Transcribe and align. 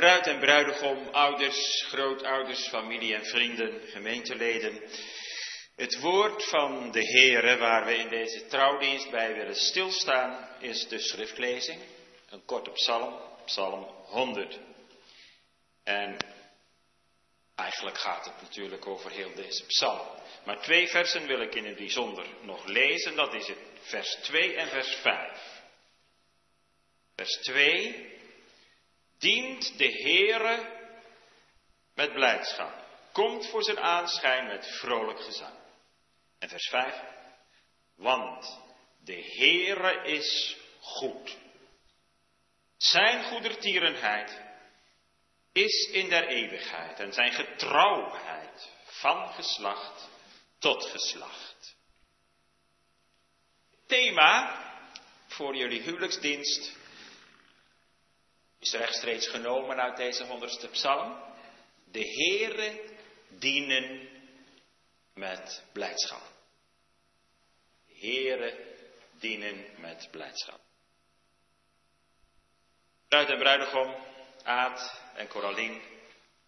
Bruid 0.00 0.26
en 0.26 0.38
bruidegom, 0.38 1.08
ouders, 1.08 1.84
grootouders, 1.88 2.68
familie 2.68 3.14
en 3.14 3.24
vrienden, 3.24 3.80
gemeenteleden. 3.88 4.82
Het 5.76 6.00
woord 6.00 6.44
van 6.44 6.90
de 6.90 7.02
Heere 7.04 7.56
waar 7.56 7.86
we 7.86 7.96
in 7.96 8.08
deze 8.08 8.46
trouwdienst 8.46 9.10
bij 9.10 9.34
willen 9.34 9.54
stilstaan 9.54 10.48
is 10.58 10.88
de 10.88 10.98
schriftlezing. 10.98 11.80
Een 12.30 12.44
korte 12.44 12.70
psalm, 12.70 13.20
psalm 13.44 13.82
100. 14.04 14.58
En 15.84 16.16
eigenlijk 17.54 17.98
gaat 17.98 18.24
het 18.24 18.42
natuurlijk 18.42 18.86
over 18.86 19.10
heel 19.10 19.34
deze 19.34 19.64
psalm. 19.66 20.06
Maar 20.44 20.60
twee 20.60 20.88
versen 20.88 21.26
wil 21.26 21.40
ik 21.40 21.54
in 21.54 21.64
het 21.64 21.76
bijzonder 21.76 22.26
nog 22.42 22.66
lezen. 22.66 23.16
Dat 23.16 23.34
is 23.34 23.46
het 23.48 23.58
vers 23.80 24.14
2 24.22 24.54
en 24.54 24.68
vers 24.68 24.94
5. 24.94 25.62
Vers 27.16 27.36
2. 27.42 28.09
Dient 29.20 29.78
de 29.78 29.92
Heere 29.92 30.78
met 31.94 32.12
blijdschap. 32.12 32.88
Komt 33.12 33.46
voor 33.46 33.62
zijn 33.62 33.80
aanschijn 33.80 34.46
met 34.46 34.66
vrolijk 34.78 35.20
gezang. 35.20 35.54
En 36.38 36.48
vers 36.48 36.68
5. 36.68 36.94
Want 37.96 38.60
de 39.04 39.34
Heere 39.36 40.02
is 40.02 40.56
goed. 40.80 41.36
Zijn 42.76 43.24
goedertierenheid 43.24 44.40
is 45.52 45.90
in 45.92 46.08
der 46.08 46.28
eeuwigheid 46.28 47.00
en 47.00 47.12
zijn 47.12 47.32
getrouwheid 47.32 48.70
van 48.84 49.28
geslacht 49.32 50.08
tot 50.58 50.84
geslacht. 50.84 51.76
Thema 53.86 54.64
voor 55.26 55.56
jullie 55.56 55.82
huwelijksdienst 55.82 56.78
is 58.60 58.72
rechtstreeks 58.72 59.28
genomen 59.28 59.80
uit 59.80 59.96
deze 59.96 60.24
honderdste 60.24 60.68
psalm. 60.68 61.22
De 61.84 62.04
Heere 62.04 62.80
dienen 63.28 64.08
met 65.14 65.64
blijdschap. 65.72 66.22
De 67.86 67.94
Heere 67.98 68.76
dienen 69.18 69.66
met 69.76 70.08
blijdschap. 70.10 70.60
Bruid 73.08 73.28
en 73.28 73.38
bruidegom, 73.38 73.94
Aad 74.42 75.00
en 75.14 75.28
Coralien, 75.28 75.82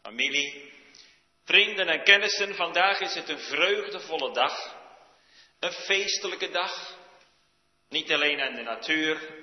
familie, 0.02 0.72
vrienden 1.44 1.88
en 1.88 2.04
kennissen, 2.04 2.54
vandaag 2.54 3.00
is 3.00 3.14
het 3.14 3.28
een 3.28 3.38
vreugdevolle 3.38 4.32
dag. 4.32 4.76
Een 5.58 5.72
feestelijke 5.72 6.50
dag. 6.50 6.96
Niet 7.88 8.12
alleen 8.12 8.38
in 8.38 8.54
de 8.54 8.62
natuur, 8.62 9.42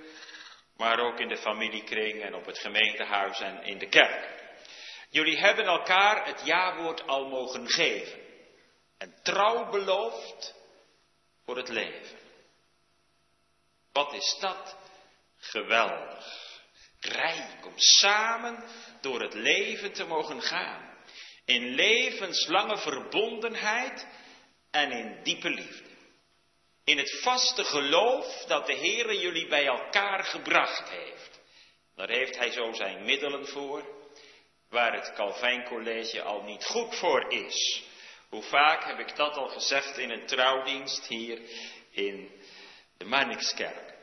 maar 0.80 1.00
ook 1.00 1.20
in 1.20 1.28
de 1.28 1.38
familiekring 1.38 2.22
en 2.22 2.36
op 2.36 2.46
het 2.46 2.60
gemeentehuis 2.60 3.40
en 3.40 3.64
in 3.64 3.78
de 3.78 3.88
kerk. 3.88 4.38
Jullie 5.10 5.38
hebben 5.38 5.66
elkaar 5.66 6.26
het 6.26 6.42
jawoord 6.46 7.08
al 7.08 7.28
mogen 7.28 7.70
geven. 7.70 8.20
En 8.98 9.14
trouw 9.24 9.70
beloofd 9.70 10.56
voor 11.46 11.58
het 11.58 11.70
leven. 11.70 12.18
Wat 13.92 14.14
is 14.14 14.38
dat 14.40 14.78
geweldig. 15.38 16.26
Rijk 17.00 17.66
om 17.66 17.74
samen 17.76 18.64
door 19.02 19.22
het 19.22 19.34
leven 19.34 19.94
te 19.94 20.04
mogen 20.04 20.42
gaan. 20.42 20.98
In 21.46 21.68
levenslange 21.68 22.78
verbondenheid 22.78 24.08
en 24.72 24.92
in 24.92 25.24
diepe 25.24 25.50
liefde. 25.50 25.89
In 26.90 26.98
het 26.98 27.20
vaste 27.22 27.64
geloof 27.64 28.44
dat 28.48 28.66
de 28.66 28.76
Heere 28.76 29.20
jullie 29.20 29.48
bij 29.48 29.66
elkaar 29.66 30.24
gebracht 30.24 30.90
heeft. 30.90 31.40
Daar 31.96 32.10
heeft 32.10 32.38
hij 32.38 32.52
zo 32.52 32.72
zijn 32.74 33.06
middelen 33.06 33.48
voor, 33.48 33.84
waar 34.70 34.94
het 34.94 35.14
Calvijn 35.14 35.64
College 35.64 36.22
al 36.22 36.44
niet 36.44 36.66
goed 36.66 36.96
voor 36.96 37.32
is. 37.32 37.84
Hoe 38.30 38.42
vaak 38.42 38.84
heb 38.84 39.00
ik 39.00 39.16
dat 39.16 39.36
al 39.36 39.48
gezegd 39.48 39.98
in 39.98 40.10
een 40.10 40.26
trouwdienst 40.26 41.08
hier 41.08 41.42
in 41.92 42.32
de 42.98 43.06
Marnixkerk. 43.06 43.94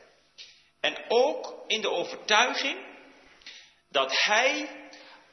En 0.81 1.05
ook 1.09 1.65
in 1.67 1.81
de 1.81 1.91
overtuiging 1.91 2.87
dat 3.91 4.23
Hij 4.23 4.69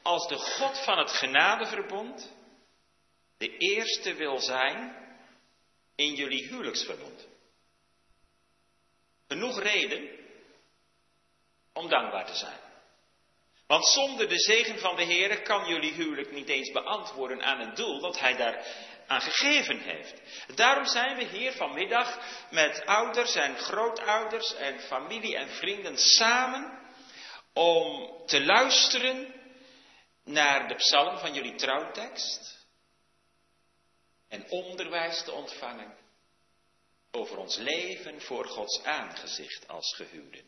als 0.02 0.28
de 0.28 0.38
God 0.38 0.84
van 0.84 0.97
het 0.97 1.12
genadeverbond 1.12 2.31
de 3.38 3.58
eerste 3.58 4.13
wil 4.13 4.40
zijn 4.40 4.96
in 5.96 6.13
jullie 6.13 6.47
huwelijksverbond. 6.47 7.31
Genoeg 9.33 9.61
reden 9.61 10.09
om 11.73 11.89
dankbaar 11.89 12.25
te 12.25 12.35
zijn. 12.35 12.59
Want 13.67 13.85
zonder 13.88 14.27
de 14.27 14.39
zegen 14.39 14.79
van 14.79 14.95
de 14.95 15.03
Heer 15.03 15.41
kan 15.41 15.67
jullie 15.67 15.94
huwelijk 15.94 16.31
niet 16.31 16.49
eens 16.49 16.71
beantwoorden 16.71 17.44
aan 17.44 17.59
het 17.59 17.75
doel 17.75 17.99
dat 17.99 18.19
Hij 18.19 18.35
daar 18.35 18.66
aan 19.07 19.21
gegeven 19.21 19.79
heeft. 19.79 20.21
Daarom 20.55 20.85
zijn 20.85 21.17
we 21.17 21.23
hier 21.23 21.51
vanmiddag 21.51 22.19
met 22.51 22.85
ouders 22.85 23.35
en 23.35 23.57
grootouders 23.57 24.55
en 24.55 24.79
familie 24.79 25.35
en 25.38 25.50
vrienden 25.50 25.97
samen 25.97 26.79
om 27.53 28.11
te 28.25 28.45
luisteren 28.45 29.33
naar 30.23 30.67
de 30.67 30.75
psalm 30.75 31.17
van 31.17 31.33
jullie 31.33 31.55
trouwtekst 31.55 32.67
en 34.29 34.50
onderwijs 34.50 35.23
te 35.23 35.31
ontvangen 35.31 36.03
over 37.16 37.38
ons 37.38 37.57
leven 37.57 38.22
voor 38.22 38.46
Gods 38.46 38.84
aangezicht 38.84 39.68
als 39.68 39.96
gehuwden. 39.96 40.44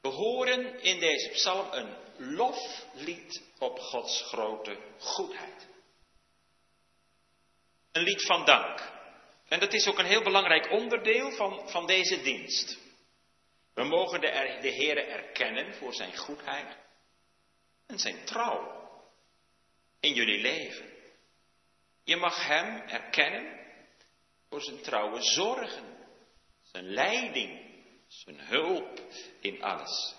We 0.00 0.08
horen 0.08 0.80
in 0.82 1.00
deze 1.00 1.28
psalm 1.28 1.72
een 1.72 1.96
loflied 2.16 3.42
op 3.58 3.78
Gods 3.78 4.22
grote 4.22 4.78
goedheid. 4.98 5.66
Een 7.92 8.02
lied 8.02 8.22
van 8.22 8.44
dank. 8.44 8.96
En 9.48 9.60
dat 9.60 9.72
is 9.72 9.86
ook 9.86 9.98
een 9.98 10.04
heel 10.04 10.22
belangrijk 10.22 10.70
onderdeel 10.70 11.30
van, 11.30 11.68
van 11.68 11.86
deze 11.86 12.22
dienst. 12.22 12.78
We 13.74 13.84
mogen 13.84 14.20
de, 14.20 14.58
de 14.60 14.72
Heere 14.72 15.00
erkennen 15.00 15.74
voor 15.74 15.94
zijn 15.94 16.16
goedheid 16.16 16.76
en 17.86 17.98
zijn 17.98 18.24
trouw 18.24 18.88
in 20.00 20.14
jullie 20.14 20.40
leven. 20.40 20.92
Je 22.04 22.16
mag 22.16 22.46
Hem 22.46 22.80
erkennen 22.88 23.58
voor 24.48 24.62
zijn 24.62 24.82
trouwe 24.82 25.22
zorgen, 25.22 25.96
zijn 26.62 26.84
leiding, 26.84 27.82
zijn 28.06 28.40
hulp 28.40 29.00
in 29.40 29.62
alles. 29.62 30.14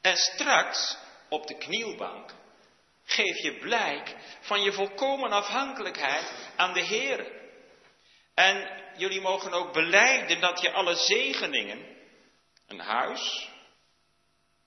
En 0.00 0.16
straks 0.16 0.96
op 1.28 1.46
de 1.46 1.58
knielbank 1.58 2.34
geef 3.04 3.42
je 3.42 3.58
blijk 3.58 4.16
van 4.40 4.62
je 4.62 4.72
volkomen 4.72 5.30
afhankelijkheid 5.30 6.52
aan 6.56 6.72
de 6.72 6.84
Heer. 6.84 7.40
En 8.34 8.82
jullie 8.96 9.20
mogen 9.20 9.52
ook 9.52 9.72
beleiden 9.72 10.40
dat 10.40 10.60
je 10.60 10.72
alle 10.72 10.94
zegeningen, 10.94 11.96
een 12.66 12.80
huis, 12.80 13.50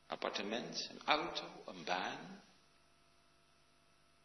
appartement, 0.07 0.89
een 0.91 1.01
auto, 1.05 1.63
een 1.65 1.83
baan, 1.83 2.43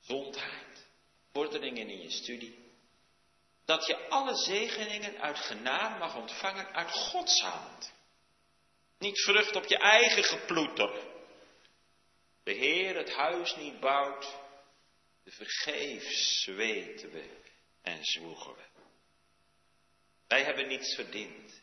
gezondheid, 0.00 0.86
vorderingen 1.32 1.88
in 1.88 2.00
je 2.00 2.10
studie, 2.10 2.69
dat 3.70 3.86
je 3.86 4.08
alle 4.08 4.36
zegeningen 4.36 5.20
uit 5.20 5.38
genade 5.38 5.98
mag 5.98 6.16
ontvangen 6.16 6.74
uit 6.74 6.90
Gods 6.90 7.40
hand. 7.40 7.92
Niet 8.98 9.20
vrucht 9.20 9.56
op 9.56 9.64
je 9.64 9.78
eigen 9.78 10.24
geploeter. 10.24 10.90
De 12.44 12.52
Heer 12.52 12.96
het 12.96 13.12
huis 13.12 13.56
niet 13.56 13.80
bouwt, 13.80 14.36
de 15.24 15.30
vergeefs 15.30 16.44
weten 16.44 17.10
we 17.10 17.40
en 17.82 18.04
zwoegen 18.04 18.54
we. 18.54 18.62
Wij 20.28 20.44
hebben 20.44 20.68
niets 20.68 20.94
verdiend, 20.94 21.62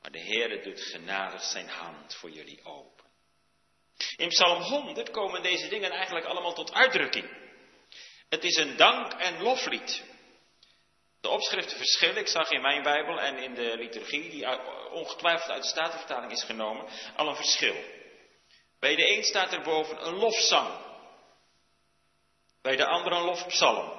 maar 0.00 0.10
de 0.10 0.20
Heer 0.20 0.62
doet 0.62 0.80
genadig 0.80 1.42
zijn 1.42 1.68
hand 1.68 2.14
voor 2.14 2.30
jullie 2.30 2.64
open. 2.64 3.04
In 4.16 4.28
Psalm 4.28 4.62
100 4.62 5.10
komen 5.10 5.42
deze 5.42 5.68
dingen 5.68 5.90
eigenlijk 5.90 6.26
allemaal 6.26 6.54
tot 6.54 6.72
uitdrukking. 6.72 7.42
Het 8.28 8.44
is 8.44 8.56
een 8.56 8.76
dank- 8.76 9.12
en 9.12 9.42
loflied. 9.42 10.13
De 11.24 11.30
opschriften 11.30 11.76
verschillen. 11.76 12.16
Ik 12.16 12.28
zag 12.28 12.50
in 12.50 12.60
mijn 12.60 12.82
Bijbel 12.82 13.20
en 13.20 13.36
in 13.36 13.54
de 13.54 13.76
liturgie, 13.76 14.30
die 14.30 14.46
ongetwijfeld 14.90 15.50
uit 15.50 15.62
de 15.62 15.68
Statenvertaling 15.68 16.32
is 16.32 16.42
genomen, 16.42 16.86
al 17.16 17.28
een 17.28 17.36
verschil. 17.36 17.74
Bij 18.78 18.96
de 18.96 19.16
een 19.16 19.24
staat 19.24 19.52
er 19.52 19.62
boven 19.62 20.06
een 20.06 20.14
lofzang. 20.14 20.68
Bij 22.62 22.76
de 22.76 22.86
andere 22.86 23.16
een 23.16 23.24
lofpsalm. 23.24 23.92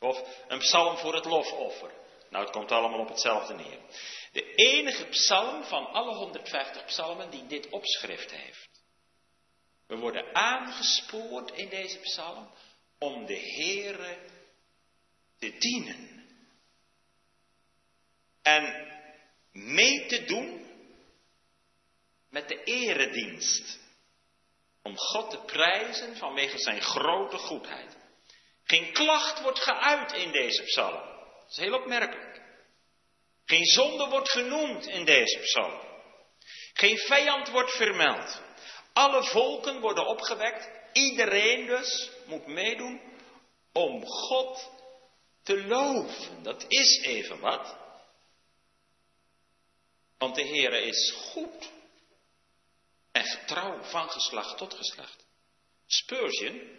Of 0.00 0.22
een 0.48 0.58
psalm 0.58 0.96
voor 0.96 1.14
het 1.14 1.24
lofoffer. 1.24 1.92
Nou, 2.30 2.44
het 2.44 2.52
komt 2.52 2.72
allemaal 2.72 3.00
op 3.00 3.08
hetzelfde 3.08 3.54
neer. 3.54 3.78
De 4.32 4.54
enige 4.54 5.04
psalm 5.04 5.64
van 5.64 5.86
alle 5.86 6.14
150 6.14 6.84
psalmen 6.84 7.30
die 7.30 7.46
dit 7.46 7.68
opschrift 7.68 8.30
heeft. 8.30 8.68
We 9.86 9.96
worden 9.96 10.34
aangespoord 10.34 11.50
in 11.50 11.68
deze 11.68 11.98
psalm 11.98 12.50
om 12.98 13.26
de 13.26 13.38
Heere 13.38 14.18
te 15.38 15.58
dienen. 15.58 16.18
En 18.48 18.86
mee 19.52 20.06
te 20.06 20.24
doen 20.24 20.66
met 22.30 22.48
de 22.48 22.62
eredienst. 22.64 23.86
om 24.82 24.96
God 24.96 25.30
te 25.30 25.38
prijzen 25.38 26.16
vanwege 26.16 26.58
zijn 26.58 26.80
grote 26.82 27.36
goedheid. 27.36 27.96
Geen 28.64 28.92
klacht 28.92 29.40
wordt 29.40 29.58
geuit 29.58 30.12
in 30.12 30.32
deze 30.32 30.62
psalm. 30.62 31.00
Dat 31.40 31.50
is 31.50 31.56
heel 31.56 31.74
opmerkelijk. 31.74 32.42
Geen 33.44 33.64
zonde 33.64 34.06
wordt 34.06 34.30
genoemd 34.30 34.86
in 34.86 35.04
deze 35.04 35.38
psalm. 35.38 35.80
Geen 36.72 36.98
vijand 36.98 37.48
wordt 37.48 37.70
vermeld. 37.70 38.42
Alle 38.92 39.24
volken 39.24 39.80
worden 39.80 40.06
opgewekt. 40.06 40.70
Iedereen 40.92 41.66
dus 41.66 42.10
moet 42.26 42.46
meedoen 42.46 43.00
om 43.72 44.06
God 44.06 44.70
te 45.42 45.64
loven. 45.66 46.42
Dat 46.42 46.64
is 46.68 47.00
even 47.02 47.40
wat. 47.40 47.87
Want 50.18 50.34
de 50.34 50.46
Heere 50.46 50.82
is 50.82 51.10
goed 51.10 51.70
en 53.12 53.24
getrouw 53.24 53.82
van 53.82 54.10
geslacht 54.10 54.58
tot 54.58 54.74
geslacht. 54.74 55.26
Spurgeon 55.86 56.76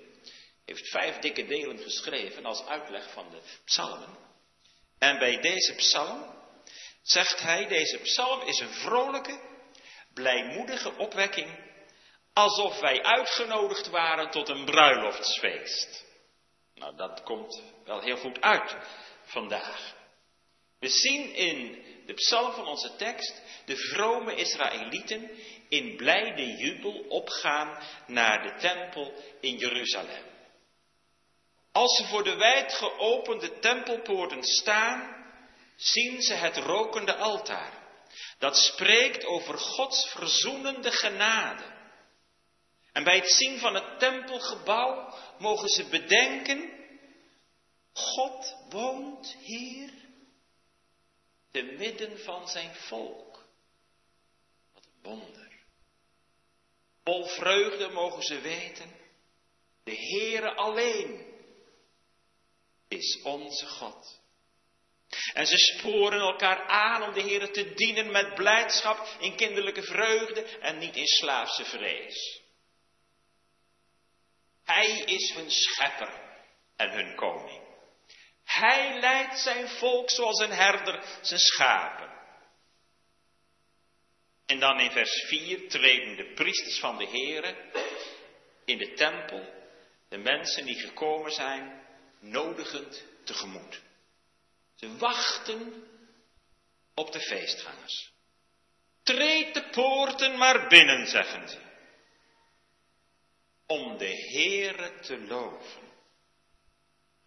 heeft 0.65 0.89
vijf 0.89 1.19
dikke 1.19 1.45
delen 1.45 1.77
geschreven 1.77 2.45
als 2.45 2.65
uitleg 2.65 3.11
van 3.11 3.29
de 3.29 3.41
psalmen. 3.65 4.17
En 4.97 5.19
bij 5.19 5.41
deze 5.41 5.73
psalm 5.75 6.37
zegt 7.01 7.39
hij, 7.39 7.67
deze 7.67 7.97
psalm 7.97 8.41
is 8.41 8.59
een 8.59 8.73
vrolijke, 8.73 9.39
blijmoedige 10.13 10.97
opwekking, 10.97 11.67
alsof 12.33 12.79
wij 12.79 13.03
uitgenodigd 13.03 13.89
waren 13.89 14.29
tot 14.29 14.49
een 14.49 14.65
bruiloftsfeest. 14.65 16.05
Nou, 16.75 16.95
dat 16.95 17.23
komt 17.23 17.61
wel 17.85 18.01
heel 18.01 18.17
goed 18.17 18.41
uit 18.41 18.75
vandaag. 19.23 19.95
We 20.79 20.89
zien 20.89 21.33
in 21.33 21.88
de 22.09 22.15
psalm 22.15 22.53
van 22.53 22.67
onze 22.67 22.95
tekst 22.95 23.41
de 23.65 23.75
vrome 23.75 24.35
Israëlieten 24.35 25.29
in 25.69 25.95
blijde 25.95 26.45
jubel 26.45 27.05
opgaan 27.09 27.83
naar 28.07 28.43
de 28.43 28.59
tempel 28.59 29.13
in 29.41 29.57
Jeruzalem. 29.57 30.23
Als 31.71 31.97
ze 31.97 32.07
voor 32.07 32.23
de 32.23 32.35
wijd 32.35 32.73
geopende 32.73 33.59
tempelpoorten 33.59 34.43
staan, 34.43 35.25
zien 35.75 36.21
ze 36.21 36.33
het 36.33 36.57
rokende 36.57 37.15
altaar. 37.15 37.73
Dat 38.39 38.57
spreekt 38.57 39.25
over 39.25 39.57
Gods 39.57 40.09
verzoenende 40.09 40.91
genade. 40.91 41.63
En 42.93 43.03
bij 43.03 43.15
het 43.15 43.31
zien 43.31 43.59
van 43.59 43.73
het 43.75 43.99
tempelgebouw 43.99 45.13
mogen 45.37 45.69
ze 45.69 45.85
bedenken, 45.85 46.71
God 47.93 48.55
woont 48.69 49.35
hier 49.39 49.98
te 51.51 51.61
midden 51.61 52.19
van 52.19 52.47
zijn 52.47 52.75
volk. 52.75 53.45
Wat 54.73 54.85
een 54.85 55.01
wonder. 55.01 55.51
Vol 57.03 57.25
vreugde 57.25 57.89
mogen 57.89 58.23
ze 58.23 58.39
weten, 58.39 58.91
de 59.83 59.95
Heere 59.95 60.55
alleen 60.55 61.27
is 62.87 63.21
onze 63.23 63.65
God. 63.65 64.19
En 65.33 65.45
ze 65.45 65.57
sporen 65.57 66.19
elkaar 66.19 66.67
aan 66.67 67.03
om 67.03 67.13
de 67.13 67.21
Heere 67.21 67.51
te 67.51 67.73
dienen 67.73 68.11
met 68.11 68.35
blijdschap, 68.35 69.07
in 69.19 69.35
kinderlijke 69.35 69.83
vreugde 69.83 70.41
en 70.41 70.77
niet 70.77 70.95
in 70.95 71.07
slaafse 71.07 71.65
vrees. 71.65 72.41
Hij 74.63 74.99
is 74.99 75.33
hun 75.33 75.51
schepper 75.51 76.41
en 76.75 76.91
hun 76.91 77.15
koning. 77.15 77.68
Hij 78.49 78.99
leidt 78.99 79.39
zijn 79.39 79.67
volk 79.67 80.09
zoals 80.09 80.39
een 80.39 80.51
herder 80.51 81.03
zijn 81.21 81.39
schapen. 81.39 82.09
En 84.45 84.59
dan 84.59 84.79
in 84.79 84.91
vers 84.91 85.25
4 85.27 85.69
treden 85.69 86.15
de 86.15 86.33
priesters 86.33 86.79
van 86.79 86.97
de 86.97 87.07
Heere 87.07 87.55
in 88.65 88.77
de 88.77 88.93
tempel 88.93 89.53
de 90.09 90.17
mensen 90.17 90.65
die 90.65 90.79
gekomen 90.79 91.31
zijn 91.31 91.85
nodigend 92.19 93.03
tegemoet. 93.23 93.81
Ze 94.75 94.97
wachten 94.97 95.83
op 96.95 97.11
de 97.11 97.19
feestgangers. 97.19 98.11
Treed 99.03 99.53
de 99.53 99.69
poorten 99.69 100.37
maar 100.37 100.67
binnen, 100.67 101.07
zeggen 101.07 101.49
ze. 101.49 101.59
Om 103.65 103.97
de 103.97 104.27
Heere 104.31 104.99
te 104.99 105.19
loven. 105.19 105.88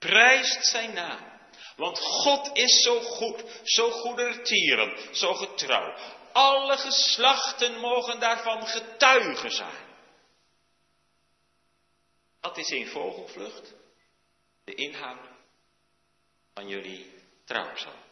Prijst 0.02 0.64
zijn 0.64 0.94
naam. 0.94 1.30
Want 1.76 1.98
God 1.98 2.56
is 2.56 2.82
zo 2.82 3.00
goed, 3.00 3.44
zo 3.64 3.90
goedertieren, 3.90 5.14
zo 5.14 5.34
getrouw. 5.34 5.96
Alle 6.32 6.76
geslachten 6.76 7.80
mogen 7.80 8.20
daarvan 8.20 8.66
getuigen 8.66 9.50
zijn. 9.50 9.86
Dat 12.40 12.58
is 12.58 12.68
in 12.68 12.86
vogelvlucht 12.86 13.74
de 14.64 14.74
inhoud 14.74 15.28
van 16.54 16.68
jullie 16.68 17.12
trouwpsalm. 17.44 18.02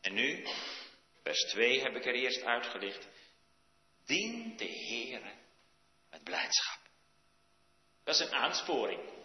En 0.00 0.14
nu, 0.14 0.46
vers 1.22 1.40
2 1.40 1.80
heb 1.80 1.96
ik 1.96 2.06
er 2.06 2.14
eerst 2.14 2.42
uitgelicht. 2.42 3.08
Dien 4.04 4.56
de 4.56 4.68
Heere 4.88 5.32
met 6.10 6.24
blijdschap. 6.24 6.80
Dat 8.04 8.14
is 8.14 8.20
een 8.20 8.34
aansporing. 8.34 9.20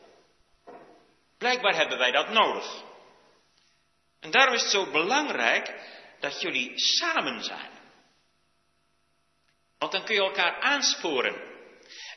Blijkbaar 1.38 1.75
hebben 1.75 1.98
wij 1.98 2.12
dat 2.12 2.30
nodig. 2.30 2.84
En 4.19 4.31
daarom 4.31 4.54
is 4.54 4.62
het 4.62 4.72
zo 4.72 4.92
belangrijk 4.92 5.74
dat 6.19 6.42
jullie 6.42 6.72
samen 6.75 7.44
zijn. 7.44 7.72
Want 9.78 9.92
dan 9.92 10.04
kun 10.04 10.16
je 10.16 10.22
elkaar 10.22 10.60
aansporen 10.60 11.36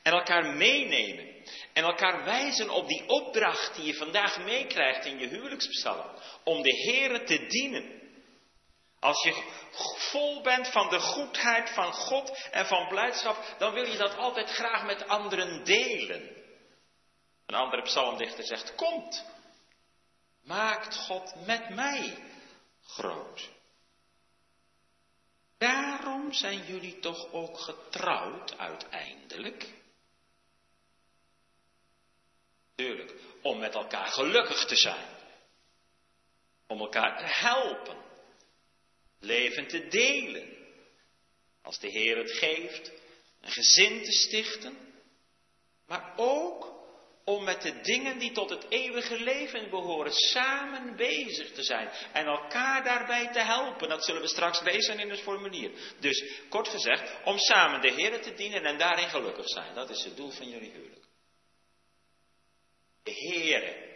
en 0.02 0.12
elkaar 0.12 0.46
meenemen 0.46 1.44
en 1.72 1.84
elkaar 1.84 2.25
wijzen 2.25 2.70
op 2.70 2.88
die 2.88 3.08
opdracht 3.08 3.75
die 3.75 3.84
je 3.84 3.94
vandaag 3.94 4.38
meekrijgt 4.38 5.05
in 5.05 5.19
je 5.19 5.28
huwelijkspsalm. 5.28 6.19
Om 6.44 6.62
de 6.62 6.90
Heere 6.90 7.25
te 7.25 7.46
dienen. 7.46 7.99
Als 9.00 9.23
je 9.23 9.43
vol 10.11 10.43
bent 10.43 10.69
van 10.69 10.88
de 10.88 11.00
goedheid 11.00 11.70
van 11.70 11.93
God 11.93 12.49
en 12.50 12.66
van 12.66 12.88
blijdschap, 12.88 13.55
dan 13.58 13.73
wil 13.73 13.84
je 13.84 13.96
dat 13.96 14.16
altijd 14.16 14.50
graag 14.50 14.84
met 14.84 15.08
anderen 15.08 15.64
delen. 15.64 16.39
Een 17.50 17.56
andere 17.56 17.82
psalmdichter 17.82 18.44
zegt, 18.44 18.75
komt, 18.75 19.25
maakt 20.43 20.97
God 20.97 21.47
met 21.47 21.69
mij 21.69 22.17
groot. 22.82 23.50
Daarom 25.58 26.32
zijn 26.32 26.67
jullie 26.67 26.99
toch 26.99 27.32
ook 27.32 27.58
getrouwd 27.58 28.58
uiteindelijk. 28.58 29.69
Tuurlijk, 32.75 33.14
om 33.42 33.59
met 33.59 33.75
elkaar 33.75 34.07
gelukkig 34.07 34.64
te 34.64 34.76
zijn. 34.76 35.16
Om 36.66 36.80
elkaar 36.80 37.19
te 37.19 37.25
helpen. 37.25 37.97
Leven 39.21 39.69
te 39.69 39.88
delen. 39.88 40.57
Als 41.62 41.78
de 41.78 41.88
Heer 41.88 42.16
het 42.16 42.30
geeft, 42.30 42.92
een 43.40 43.50
gezin 43.50 44.02
te 44.02 44.12
stichten. 44.12 44.78
Maar 45.87 46.12
ook 46.16 46.79
om 47.30 47.44
met 47.44 47.62
de 47.62 47.80
dingen 47.80 48.18
die 48.18 48.32
tot 48.32 48.50
het 48.50 48.66
eeuwige 48.68 49.18
leven 49.18 49.70
behoren 49.70 50.12
samen 50.12 50.96
bezig 50.96 51.52
te 51.52 51.62
zijn 51.62 51.90
en 52.12 52.26
elkaar 52.26 52.84
daarbij 52.84 53.32
te 53.32 53.40
helpen. 53.40 53.88
Dat 53.88 54.04
zullen 54.04 54.20
we 54.20 54.28
straks 54.28 54.60
lezen 54.60 54.99
in 54.99 55.10
het 55.10 55.20
formulier. 55.20 55.70
Dus 56.00 56.25
kort 56.49 56.68
gezegd, 56.68 57.25
om 57.25 57.38
samen 57.38 57.80
de 57.80 57.92
Heer 57.92 58.22
te 58.22 58.34
dienen 58.34 58.64
en 58.64 58.78
daarin 58.78 59.08
gelukkig 59.08 59.49
zijn. 59.49 59.75
Dat 59.75 59.90
is 59.90 60.04
het 60.04 60.16
doel 60.16 60.30
van 60.30 60.49
jullie 60.49 60.70
huwelijk. 60.70 61.04
De 63.02 63.12
Heere 63.12 63.88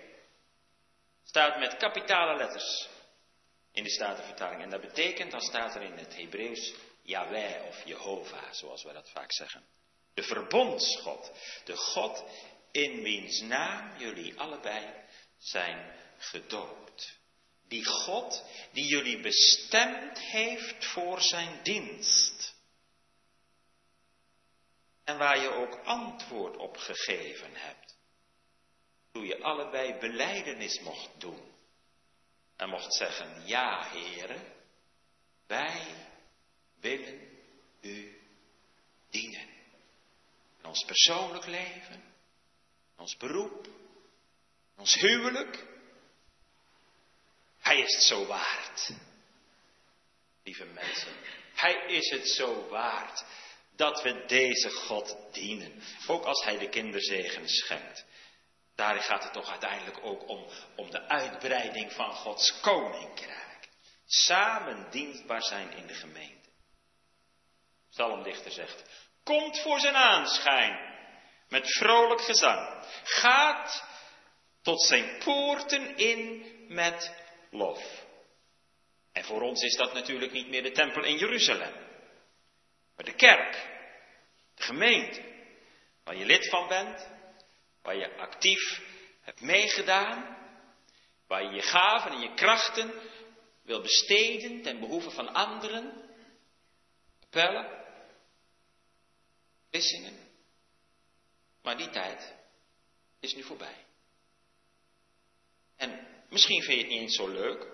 staat 1.24 1.58
met 1.58 1.76
kapitale 1.76 2.36
letters 2.36 2.88
in 3.72 3.82
de 3.82 3.90
Statenvertaling. 3.90 4.62
En 4.62 4.70
dat 4.70 4.80
betekent, 4.80 5.30
dan 5.30 5.40
staat 5.40 5.74
er 5.74 5.82
in 5.82 5.98
het 5.98 6.16
Hebreeuws 6.16 6.74
Yahweh 7.02 7.66
of 7.66 7.84
Jehovah, 7.84 8.52
zoals 8.52 8.84
we 8.84 8.92
dat 8.92 9.10
vaak 9.10 9.32
zeggen. 9.32 9.64
De 10.14 10.22
verbondsgod. 10.22 11.32
De 11.64 11.76
God 11.76 12.24
in 12.74 13.02
wiens 13.02 13.40
naam 13.40 13.98
jullie 13.98 14.38
allebei 14.38 15.04
zijn 15.38 15.94
gedoopt. 16.18 17.18
Die 17.68 17.84
God 17.84 18.44
die 18.72 18.84
jullie 18.84 19.20
bestemd 19.20 20.18
heeft 20.18 20.84
voor 20.84 21.20
zijn 21.20 21.62
dienst. 21.62 22.54
En 25.04 25.18
waar 25.18 25.40
je 25.40 25.48
ook 25.48 25.74
antwoord 25.84 26.56
op 26.56 26.76
gegeven 26.76 27.54
hebt. 27.54 27.96
Toen 29.12 29.26
je 29.26 29.42
allebei 29.42 29.98
beleidenis 29.98 30.80
mocht 30.80 31.10
doen. 31.20 31.52
En 32.56 32.68
mocht 32.68 32.94
zeggen, 32.94 33.46
ja 33.46 33.90
heren, 33.90 34.52
wij 35.46 36.08
willen 36.80 37.38
u 37.80 38.20
dienen. 39.10 39.48
In 40.58 40.64
ons 40.64 40.84
persoonlijk 40.84 41.46
leven, 41.46 42.13
ons 42.96 43.16
beroep, 43.16 43.66
ons 44.76 44.94
huwelijk. 44.94 45.66
Hij 47.58 47.78
is 47.78 47.94
het 47.94 48.02
zo 48.02 48.26
waard. 48.26 48.90
Lieve 50.42 50.64
mensen, 50.64 51.12
hij 51.54 51.74
is 51.86 52.10
het 52.10 52.28
zo 52.28 52.68
waard. 52.68 53.24
dat 53.76 54.02
we 54.02 54.24
deze 54.26 54.70
God 54.70 55.16
dienen. 55.32 55.82
Ook 56.06 56.24
als 56.24 56.44
hij 56.44 56.58
de 56.58 56.68
kinderzegen 56.68 57.48
schenkt. 57.48 58.04
Daar 58.74 59.00
gaat 59.02 59.22
het 59.22 59.32
toch 59.32 59.50
uiteindelijk 59.50 59.98
ook 60.02 60.28
om, 60.28 60.46
om 60.76 60.90
de 60.90 61.08
uitbreiding 61.08 61.92
van 61.92 62.12
Gods 62.12 62.60
koninkrijk. 62.60 63.68
Samen 64.06 64.90
dienstbaar 64.90 65.42
zijn 65.42 65.70
in 65.70 65.86
de 65.86 65.94
gemeente. 65.94 66.48
Psalmdichter 67.90 68.50
zegt, 68.50 68.82
komt 69.24 69.60
voor 69.60 69.80
zijn 69.80 69.94
aanschijn 69.94 70.93
met 71.54 71.76
vrolijk 71.76 72.20
gezang. 72.20 72.84
Gaat 73.02 73.84
tot 74.62 74.82
zijn 74.82 75.18
poorten 75.18 75.96
in 75.96 76.46
met 76.68 77.14
lof. 77.50 78.04
En 79.12 79.24
voor 79.24 79.42
ons 79.42 79.62
is 79.62 79.76
dat 79.76 79.92
natuurlijk 79.92 80.32
niet 80.32 80.48
meer 80.48 80.62
de 80.62 80.70
tempel 80.70 81.04
in 81.04 81.16
Jeruzalem. 81.16 81.72
Maar 82.96 83.04
de 83.04 83.14
kerk, 83.14 83.52
de 84.54 84.62
gemeente, 84.62 85.22
waar 86.04 86.16
je 86.16 86.24
lid 86.24 86.48
van 86.48 86.68
bent, 86.68 87.08
waar 87.82 87.96
je 87.96 88.16
actief 88.16 88.80
hebt 89.20 89.40
meegedaan, 89.40 90.36
waar 91.26 91.42
je 91.42 91.54
je 91.54 91.62
gaven 91.62 92.10
en 92.10 92.20
je 92.20 92.34
krachten 92.34 92.94
wil 93.62 93.80
besteden 93.80 94.62
ten 94.62 94.80
behoeve 94.80 95.10
van 95.10 95.32
anderen, 95.32 95.92
appellen, 97.20 97.84
wissingen. 99.70 100.23
Maar 101.64 101.76
die 101.76 101.90
tijd 101.90 102.34
is 103.20 103.34
nu 103.34 103.42
voorbij. 103.42 103.84
En 105.76 106.06
misschien 106.28 106.62
vind 106.62 106.76
je 106.76 106.82
het 106.84 106.92
niet 106.92 107.00
eens 107.00 107.16
zo 107.16 107.28
leuk. 107.28 107.66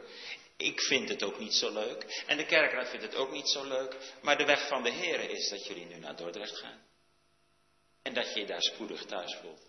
Ik 0.57 0.81
vind 0.81 1.09
het 1.09 1.23
ook 1.23 1.39
niet 1.39 1.55
zo 1.55 1.73
leuk. 1.73 2.23
En 2.27 2.37
de 2.37 2.47
kerkraad 2.47 2.89
vindt 2.89 3.05
het 3.05 3.15
ook 3.15 3.33
niet 3.33 3.49
zo 3.49 3.65
leuk. 3.65 3.97
Maar 4.23 4.39
de 4.39 4.45
weg 4.45 4.69
van 4.69 4.83
de 4.83 4.91
Heer 4.91 5.31
is 5.31 5.49
dat 5.49 5.67
jullie 5.67 5.87
nu 5.87 5.97
naar 5.97 6.17
Dordrecht 6.17 6.59
gaan. 6.59 6.83
En 8.03 8.15
dat 8.15 8.35
je 8.35 8.41
je 8.41 8.47
daar 8.47 8.63
spoedig 8.63 9.05
thuis 9.05 9.37
voelt. 9.41 9.69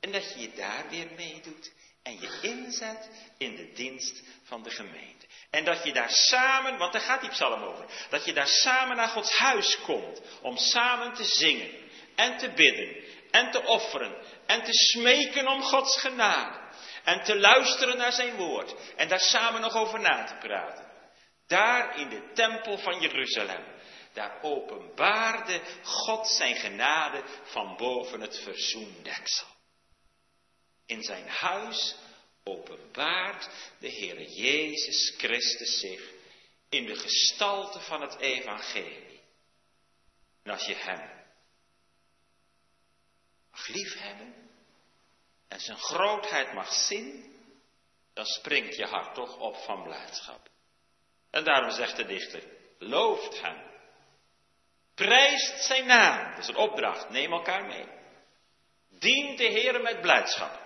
En 0.00 0.12
dat 0.12 0.32
je 0.32 0.40
je 0.40 0.52
daar 0.52 0.88
weer 0.88 1.08
meedoet. 1.16 1.72
En 2.02 2.20
je 2.20 2.38
inzet 2.40 3.08
in 3.38 3.56
de 3.56 3.72
dienst 3.72 4.22
van 4.42 4.62
de 4.62 4.70
gemeente. 4.70 5.26
En 5.50 5.64
dat 5.64 5.84
je 5.84 5.92
daar 5.92 6.10
samen, 6.10 6.78
want 6.78 6.92
daar 6.92 7.02
gaat 7.02 7.20
die 7.20 7.30
psalm 7.30 7.62
over. 7.62 8.06
Dat 8.10 8.24
je 8.24 8.32
daar 8.32 8.48
samen 8.48 8.96
naar 8.96 9.08
Gods 9.08 9.30
huis 9.30 9.78
komt. 9.80 10.20
Om 10.42 10.56
samen 10.56 11.14
te 11.14 11.24
zingen. 11.24 11.70
En 12.14 12.38
te 12.38 12.50
bidden. 12.50 13.03
En 13.34 13.50
te 13.50 13.62
offeren. 13.62 14.22
En 14.46 14.62
te 14.62 14.72
smeken 14.72 15.48
om 15.48 15.62
Gods 15.62 16.00
genade. 16.00 16.72
En 17.04 17.24
te 17.24 17.38
luisteren 17.38 17.96
naar 17.96 18.12
zijn 18.12 18.36
woord. 18.36 18.74
En 18.96 19.08
daar 19.08 19.20
samen 19.20 19.60
nog 19.60 19.74
over 19.74 20.00
na 20.00 20.24
te 20.24 20.34
praten. 20.34 20.92
Daar 21.46 21.98
in 21.98 22.08
de 22.08 22.30
tempel 22.34 22.78
van 22.78 23.00
Jeruzalem. 23.00 23.64
Daar 24.12 24.42
openbaarde 24.42 25.60
God 25.82 26.28
zijn 26.28 26.56
genade 26.56 27.22
van 27.42 27.76
boven 27.76 28.20
het 28.20 28.38
verzoendeksel. 28.42 29.46
In 30.86 31.02
zijn 31.02 31.28
huis 31.28 31.96
openbaart 32.44 33.48
de 33.78 33.90
Heere 33.90 34.28
Jezus 34.28 35.14
Christus 35.16 35.80
zich 35.80 36.10
in 36.68 36.86
de 36.86 36.96
gestalte 36.96 37.80
van 37.80 38.00
het 38.00 38.18
evangelie. 38.18 39.20
En 40.42 40.52
als 40.52 40.64
je 40.64 40.74
hem 40.74 41.13
mag 43.54 43.68
liefhebben, 43.68 44.34
en 45.48 45.60
zijn 45.60 45.78
grootheid 45.78 46.52
mag 46.52 46.72
zien, 46.72 47.32
dan 48.12 48.24
springt 48.24 48.76
je 48.76 48.84
hart 48.84 49.14
toch 49.14 49.38
op 49.38 49.56
van 49.56 49.82
blijdschap. 49.82 50.48
En 51.30 51.44
daarom 51.44 51.70
zegt 51.70 51.96
de 51.96 52.04
dichter, 52.04 52.42
looft 52.78 53.40
hem. 53.40 53.72
Prijst 54.94 55.64
zijn 55.64 55.86
naam. 55.86 56.30
Dat 56.30 56.42
is 56.42 56.48
een 56.48 56.56
opdracht, 56.56 57.08
neem 57.08 57.32
elkaar 57.32 57.64
mee. 57.66 57.86
Dient 58.88 59.38
de 59.38 59.44
Heer 59.44 59.82
met 59.82 60.00
blijdschap. 60.00 60.62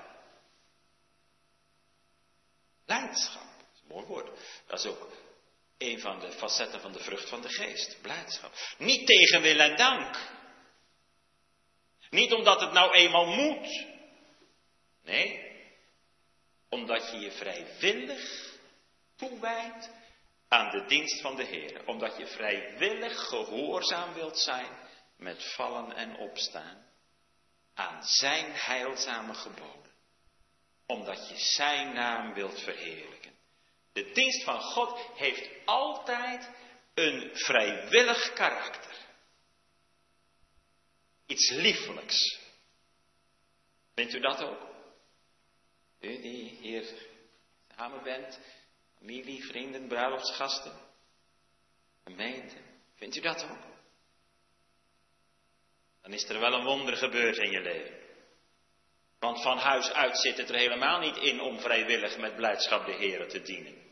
Blijdschap, 2.85 3.43
dat 3.43 3.69
is 3.75 3.81
een 3.81 3.89
mooi 3.89 4.07
woord. 4.07 4.39
Dat 4.67 4.79
is 4.79 4.87
ook 4.87 5.09
een 5.79 6.01
van 6.01 6.21
de 6.21 6.33
facetten 6.33 6.81
van 6.81 6.93
de 6.93 7.01
vrucht 7.01 7.29
van 7.29 7.41
de 7.41 7.49
geest. 7.49 8.01
Blijdschap. 8.01 8.53
Niet 8.79 9.07
tegen 9.07 9.43
wil 9.43 9.59
en 9.59 9.77
dank. 9.77 10.17
Niet 12.11 12.33
omdat 12.33 12.61
het 12.61 12.73
nou 12.73 12.93
eenmaal 12.93 13.27
moet. 13.27 13.87
Nee, 15.03 15.57
omdat 16.69 17.11
je 17.11 17.19
je 17.19 17.31
vrijwillig 17.31 18.53
toewijdt 19.17 19.91
aan 20.49 20.71
de 20.71 20.85
dienst 20.87 21.21
van 21.21 21.37
de 21.37 21.45
Heer. 21.45 21.87
Omdat 21.87 22.17
je 22.17 22.27
vrijwillig 22.27 23.29
gehoorzaam 23.29 24.15
wilt 24.15 24.39
zijn 24.39 24.79
met 25.17 25.55
vallen 25.55 25.93
en 25.93 26.17
opstaan 26.17 26.87
aan 27.75 28.03
zijn 28.03 28.53
heilzame 28.53 29.35
geboden. 29.35 29.93
Omdat 30.87 31.29
je 31.29 31.37
zijn 31.37 31.95
naam 31.95 32.35
wilt 32.35 32.61
verheerlijken. 32.61 33.33
De 33.93 34.11
dienst 34.11 34.45
van 34.45 34.61
God 34.61 35.01
heeft 35.15 35.49
altijd 35.65 36.51
een 36.95 37.31
vrijwillig 37.33 38.33
karakter. 38.33 38.88
Iets 41.29 41.51
liefelijks. 41.51 42.39
Vindt 43.95 44.15
u 44.15 44.21
dat 44.21 44.43
ook? 44.43 44.69
U 46.01 46.21
die 46.21 46.59
hier 46.61 46.85
samen 47.77 48.03
bent, 48.03 48.41
familie, 48.99 49.45
vrienden, 49.45 49.89
bruiloftsgasten, 49.89 50.73
gemeente, 52.05 52.57
vindt 52.95 53.17
u 53.17 53.21
dat 53.21 53.45
ook? 53.45 53.67
Dan 56.03 56.13
is 56.13 56.29
er 56.29 56.41
wel 56.41 56.53
een 56.53 56.65
wonder 56.65 56.97
gebeurd 56.97 57.37
in 57.37 57.51
je 57.51 57.61
leven. 57.61 57.97
Want 59.19 59.43
van 59.43 59.59
huis 59.59 59.91
uit 59.91 60.19
zit 60.19 60.37
het 60.37 60.49
er 60.49 60.57
helemaal 60.57 60.99
niet 60.99 61.17
in 61.17 61.41
om 61.41 61.61
vrijwillig 61.61 62.19
met 62.19 62.37
blijdschap 62.37 62.87
de 62.87 62.95
Heer 62.95 63.29
te 63.29 63.43
dienen. 63.43 63.88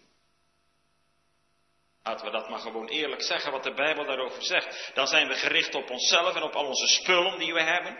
Laten 2.06 2.26
we 2.26 2.32
dat 2.32 2.48
maar 2.48 2.58
gewoon 2.58 2.88
eerlijk 2.88 3.22
zeggen 3.22 3.52
wat 3.52 3.62
de 3.62 3.74
Bijbel 3.74 4.04
daarover 4.04 4.44
zegt. 4.44 4.90
Dan 4.94 5.06
zijn 5.06 5.28
we 5.28 5.34
gericht 5.34 5.74
op 5.74 5.90
onszelf 5.90 6.34
en 6.34 6.42
op 6.42 6.54
al 6.54 6.66
onze 6.66 6.86
spullen 6.86 7.38
die 7.38 7.52
we 7.52 7.62
hebben. 7.62 7.96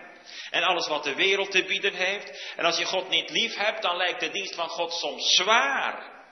En 0.51 0.63
alles 0.63 0.89
wat 0.89 1.05
de 1.05 1.15
wereld 1.15 1.51
te 1.51 1.65
bieden 1.65 1.95
heeft. 1.95 2.53
En 2.57 2.65
als 2.65 2.79
je 2.79 2.85
God 2.85 3.09
niet 3.09 3.31
lief 3.31 3.55
hebt, 3.55 3.83
dan 3.83 3.97
lijkt 3.97 4.21
de 4.21 4.31
dienst 4.31 4.55
van 4.55 4.69
God 4.69 4.93
soms 4.93 5.35
zwaar. 5.35 6.25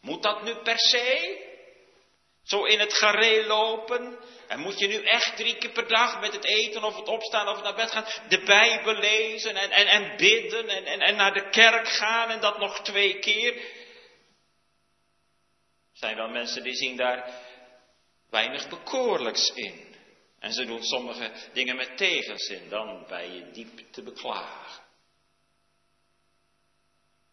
Moet 0.00 0.22
dat 0.22 0.42
nu 0.42 0.54
per 0.54 0.78
se? 0.78 1.38
Zo 2.44 2.64
in 2.64 2.80
het 2.80 2.94
gareel 2.94 3.46
lopen? 3.46 4.18
En 4.48 4.60
moet 4.60 4.78
je 4.78 4.86
nu 4.86 5.04
echt 5.04 5.36
drie 5.36 5.56
keer 5.56 5.70
per 5.70 5.88
dag 5.88 6.20
met 6.20 6.32
het 6.32 6.44
eten 6.44 6.84
of 6.84 6.96
het 6.96 7.08
opstaan 7.08 7.48
of 7.48 7.62
naar 7.62 7.74
bed 7.74 7.90
gaan, 7.90 8.06
de 8.28 8.42
Bijbel 8.42 8.94
lezen 8.94 9.56
en, 9.56 9.70
en, 9.70 9.86
en 9.86 10.16
bidden 10.16 10.68
en, 10.68 10.84
en, 10.84 11.00
en 11.00 11.16
naar 11.16 11.32
de 11.32 11.48
kerk 11.50 11.88
gaan 11.88 12.30
en 12.30 12.40
dat 12.40 12.58
nog 12.58 12.80
twee 12.80 13.18
keer? 13.18 13.78
Zijn 16.00 16.16
wel 16.16 16.28
mensen 16.28 16.62
die 16.62 16.74
zien 16.74 16.96
daar 16.96 17.30
weinig 18.30 18.68
bekoorlijks 18.68 19.52
in. 19.54 19.94
En 20.38 20.52
ze 20.52 20.64
doen 20.64 20.82
sommige 20.82 21.32
dingen 21.52 21.76
met 21.76 21.96
tegenzin, 21.96 22.68
dan 22.68 23.04
bij 23.08 23.30
je 23.30 23.50
diep 23.50 23.92
te 23.92 24.02
beklagen. 24.02 24.82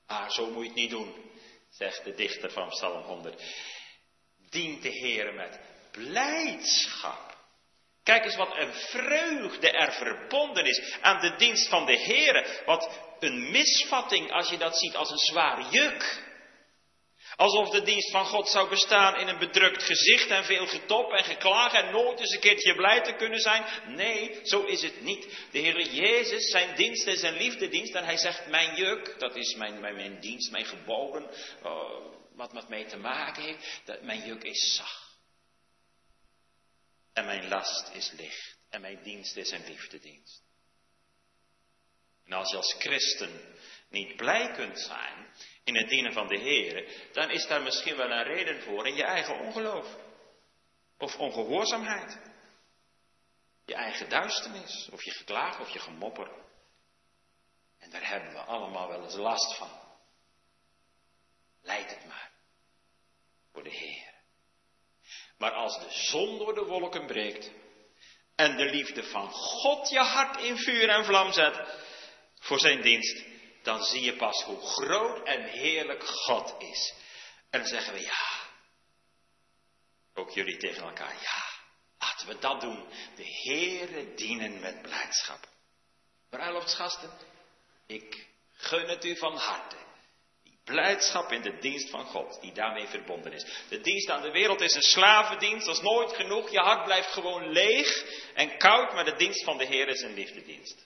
Maar 0.07 0.31
zo 0.31 0.51
moet 0.51 0.63
je 0.63 0.69
het 0.69 0.77
niet 0.77 0.89
doen, 0.89 1.13
zegt 1.69 2.03
de 2.03 2.13
dichter 2.13 2.51
van 2.51 2.69
Psalm 2.69 3.03
100. 3.03 3.43
Dient 4.49 4.81
de 4.81 4.89
Heer 4.89 5.33
met 5.33 5.59
blijdschap. 5.91 7.35
Kijk 8.03 8.23
eens 8.23 8.35
wat 8.35 8.57
een 8.57 8.73
vreugde 8.73 9.71
er 9.71 9.93
verbonden 9.93 10.65
is 10.65 10.97
aan 11.01 11.19
de 11.19 11.35
dienst 11.35 11.69
van 11.69 11.85
de 11.85 11.97
Heer. 11.97 12.63
Wat 12.65 12.99
een 13.19 13.51
misvatting 13.51 14.31
als 14.31 14.49
je 14.49 14.57
dat 14.57 14.77
ziet 14.77 14.95
als 14.95 15.11
een 15.11 15.17
zwaar 15.17 15.69
juk. 15.71 16.26
Alsof 17.37 17.69
de 17.69 17.81
dienst 17.81 18.11
van 18.11 18.25
God 18.25 18.49
zou 18.49 18.69
bestaan 18.69 19.15
in 19.15 19.27
een 19.27 19.37
bedrukt 19.37 19.83
gezicht 19.83 20.29
en 20.29 20.45
veel 20.45 20.67
getop 20.67 21.11
en 21.11 21.23
geklaag 21.23 21.73
en 21.73 21.91
nooit 21.91 22.19
eens 22.19 22.33
een 22.33 22.39
keertje 22.39 22.75
blij 22.75 23.01
te 23.01 23.13
kunnen 23.13 23.39
zijn. 23.39 23.65
Nee, 23.95 24.39
zo 24.43 24.63
is 24.63 24.81
het 24.81 25.01
niet. 25.01 25.47
De 25.51 25.59
Heer 25.59 25.81
Jezus, 25.81 26.49
zijn 26.49 26.75
dienst 26.75 27.07
is 27.07 27.21
een 27.21 27.37
liefdedienst 27.37 27.95
en 27.95 28.03
hij 28.03 28.17
zegt 28.17 28.47
mijn 28.47 28.75
juk, 28.75 29.15
dat 29.19 29.35
is 29.35 29.55
mijn, 29.55 29.79
mijn, 29.79 30.19
dienst, 30.19 30.51
mijn 30.51 30.65
geboden, 30.65 31.29
uh, 31.63 31.81
wat 32.35 32.53
met 32.53 32.67
mij 32.69 32.85
te 32.85 32.97
maken 32.97 33.43
heeft, 33.43 33.81
dat 33.85 34.01
mijn 34.01 34.25
juk 34.25 34.43
is 34.43 34.75
zacht. 34.75 35.17
En 37.13 37.25
mijn 37.25 37.47
last 37.47 37.89
is 37.93 38.11
licht 38.17 38.57
en 38.69 38.81
mijn 38.81 39.03
dienst 39.03 39.35
is 39.35 39.51
een 39.51 39.65
liefdedienst. 39.67 40.46
En 42.27 42.33
als 42.33 42.51
je 42.51 42.57
als 42.57 42.75
christen 42.79 43.55
niet 43.89 44.15
blij 44.15 44.51
kunt 44.51 44.79
zijn 44.79 45.27
in 45.63 45.75
het 45.75 45.89
dienen 45.89 46.13
van 46.13 46.27
de 46.27 46.37
Heer, 46.37 47.09
dan 47.11 47.29
is 47.29 47.47
daar 47.47 47.61
misschien 47.61 47.95
wel 47.95 48.11
een 48.11 48.23
reden 48.23 48.61
voor 48.61 48.87
in 48.87 48.95
je 48.95 49.03
eigen 49.03 49.39
ongeloof. 49.39 49.95
Of 50.97 51.17
ongehoorzaamheid. 51.17 52.19
Je 53.65 53.75
eigen 53.75 54.09
duisternis, 54.09 54.89
of 54.91 55.03
je 55.03 55.11
geklaag, 55.11 55.59
of 55.59 55.69
je 55.69 55.79
gemopper. 55.79 56.31
En 57.79 57.89
daar 57.89 58.07
hebben 58.07 58.31
we 58.31 58.39
allemaal 58.39 58.87
wel 58.87 59.03
eens 59.03 59.15
last 59.15 59.57
van. 59.57 59.69
Leid 61.61 61.89
het 61.89 62.05
maar 62.05 62.31
voor 63.51 63.63
de 63.63 63.69
Heer. 63.69 64.13
Maar 65.37 65.51
als 65.51 65.79
de 65.79 65.91
zon 65.91 66.37
door 66.37 66.53
de 66.53 66.65
wolken 66.65 67.05
breekt, 67.05 67.51
en 68.35 68.57
de 68.57 68.65
liefde 68.65 69.03
van 69.03 69.31
God 69.31 69.89
je 69.89 69.99
hart 69.99 70.37
in 70.41 70.57
vuur 70.57 70.89
en 70.89 71.05
vlam 71.05 71.31
zet 71.31 71.85
voor 72.47 72.59
zijn 72.59 72.81
dienst, 72.81 73.23
dan 73.61 73.83
zie 73.83 74.01
je 74.01 74.15
pas 74.15 74.43
hoe 74.43 74.61
groot 74.61 75.27
en 75.27 75.43
heerlijk 75.43 76.03
God 76.03 76.55
is. 76.59 76.93
En 77.49 77.59
dan 77.59 77.69
zeggen 77.69 77.93
we 77.93 78.01
ja. 78.01 78.45
Ook 80.13 80.31
jullie 80.31 80.57
tegen 80.57 80.83
elkaar, 80.83 81.13
ja. 81.21 81.43
Laten 81.99 82.27
we 82.27 82.37
dat 82.39 82.61
doen. 82.61 82.85
De 83.15 83.25
Heere 83.43 84.13
dienen 84.13 84.59
met 84.59 84.81
blijdschap. 84.81 85.47
Bruiloftsgasten, 86.29 87.11
ik 87.87 88.27
gun 88.51 88.87
het 88.87 89.05
u 89.05 89.17
van 89.17 89.35
harte. 89.35 89.75
Die 90.43 90.59
blijdschap 90.63 91.31
in 91.31 91.41
de 91.41 91.57
dienst 91.59 91.89
van 91.89 92.05
God, 92.05 92.41
die 92.41 92.53
daarmee 92.53 92.87
verbonden 92.87 93.33
is. 93.33 93.45
De 93.69 93.81
dienst 93.81 94.09
aan 94.09 94.21
de 94.21 94.31
wereld 94.31 94.61
is 94.61 94.75
een 94.75 94.81
slavendienst, 94.81 95.65
dat 95.65 95.75
is 95.75 95.81
nooit 95.81 96.13
genoeg. 96.13 96.51
Je 96.51 96.59
hart 96.59 96.83
blijft 96.83 97.11
gewoon 97.11 97.51
leeg 97.51 98.05
en 98.33 98.57
koud, 98.57 98.93
maar 98.93 99.05
de 99.05 99.15
dienst 99.15 99.43
van 99.43 99.57
de 99.57 99.65
Heer 99.65 99.87
is 99.87 100.01
een 100.01 100.13
liefdedienst. 100.13 100.85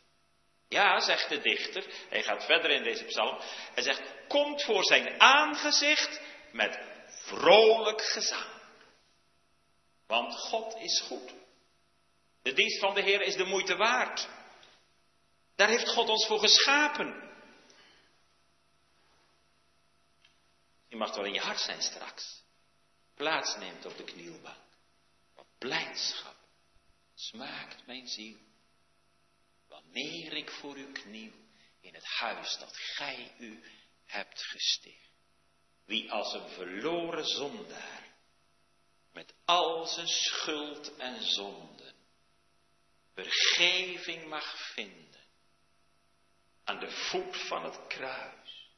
Ja, 0.71 0.99
zegt 0.99 1.29
de 1.29 1.41
dichter, 1.41 1.85
hij 2.09 2.23
gaat 2.23 2.45
verder 2.45 2.71
in 2.71 2.83
deze 2.83 3.03
psalm. 3.03 3.39
Hij 3.73 3.83
zegt, 3.83 4.01
komt 4.27 4.63
voor 4.63 4.83
zijn 4.83 5.19
aangezicht 5.19 6.21
met 6.51 6.79
vrolijk 7.07 8.01
gezang. 8.01 8.49
Want 10.07 10.35
God 10.35 10.75
is 10.75 11.01
goed. 11.01 11.33
De 12.41 12.53
dienst 12.53 12.79
van 12.79 12.93
de 12.93 13.01
Heer 13.01 13.21
is 13.21 13.35
de 13.35 13.45
moeite 13.45 13.75
waard. 13.75 14.29
Daar 15.55 15.67
heeft 15.67 15.89
God 15.89 16.09
ons 16.09 16.27
voor 16.27 16.39
geschapen. 16.39 17.29
Je 20.87 20.95
mag 20.95 21.15
wel 21.15 21.25
in 21.25 21.33
je 21.33 21.39
hart 21.39 21.59
zijn 21.59 21.81
straks. 21.81 22.43
Plaats 23.15 23.55
neemt 23.55 23.85
op 23.85 23.97
de 23.97 24.03
knielbank. 24.03 24.63
Wat 25.35 25.47
blijdschap 25.57 26.35
smaakt 27.15 27.85
mijn 27.85 28.07
ziel. 28.07 28.37
Wanneer 29.71 30.33
ik 30.33 30.51
voor 30.51 30.77
u 30.77 30.91
kniel 30.91 31.33
in 31.79 31.93
het 31.93 32.05
huis 32.05 32.57
dat 32.57 32.77
gij 32.77 33.35
u 33.39 33.63
hebt 34.05 34.43
gesticht. 34.43 35.11
Wie 35.85 36.11
als 36.11 36.33
een 36.33 36.49
verloren 36.49 37.25
zondaar 37.25 38.15
met 39.11 39.33
al 39.45 39.85
zijn 39.85 40.07
schuld 40.07 40.95
en 40.95 41.23
zonden 41.23 41.95
vergeving 43.13 44.27
mag 44.27 44.73
vinden 44.73 45.25
aan 46.63 46.79
de 46.79 46.91
voet 46.91 47.47
van 47.47 47.63
het 47.63 47.87
kruis 47.87 48.69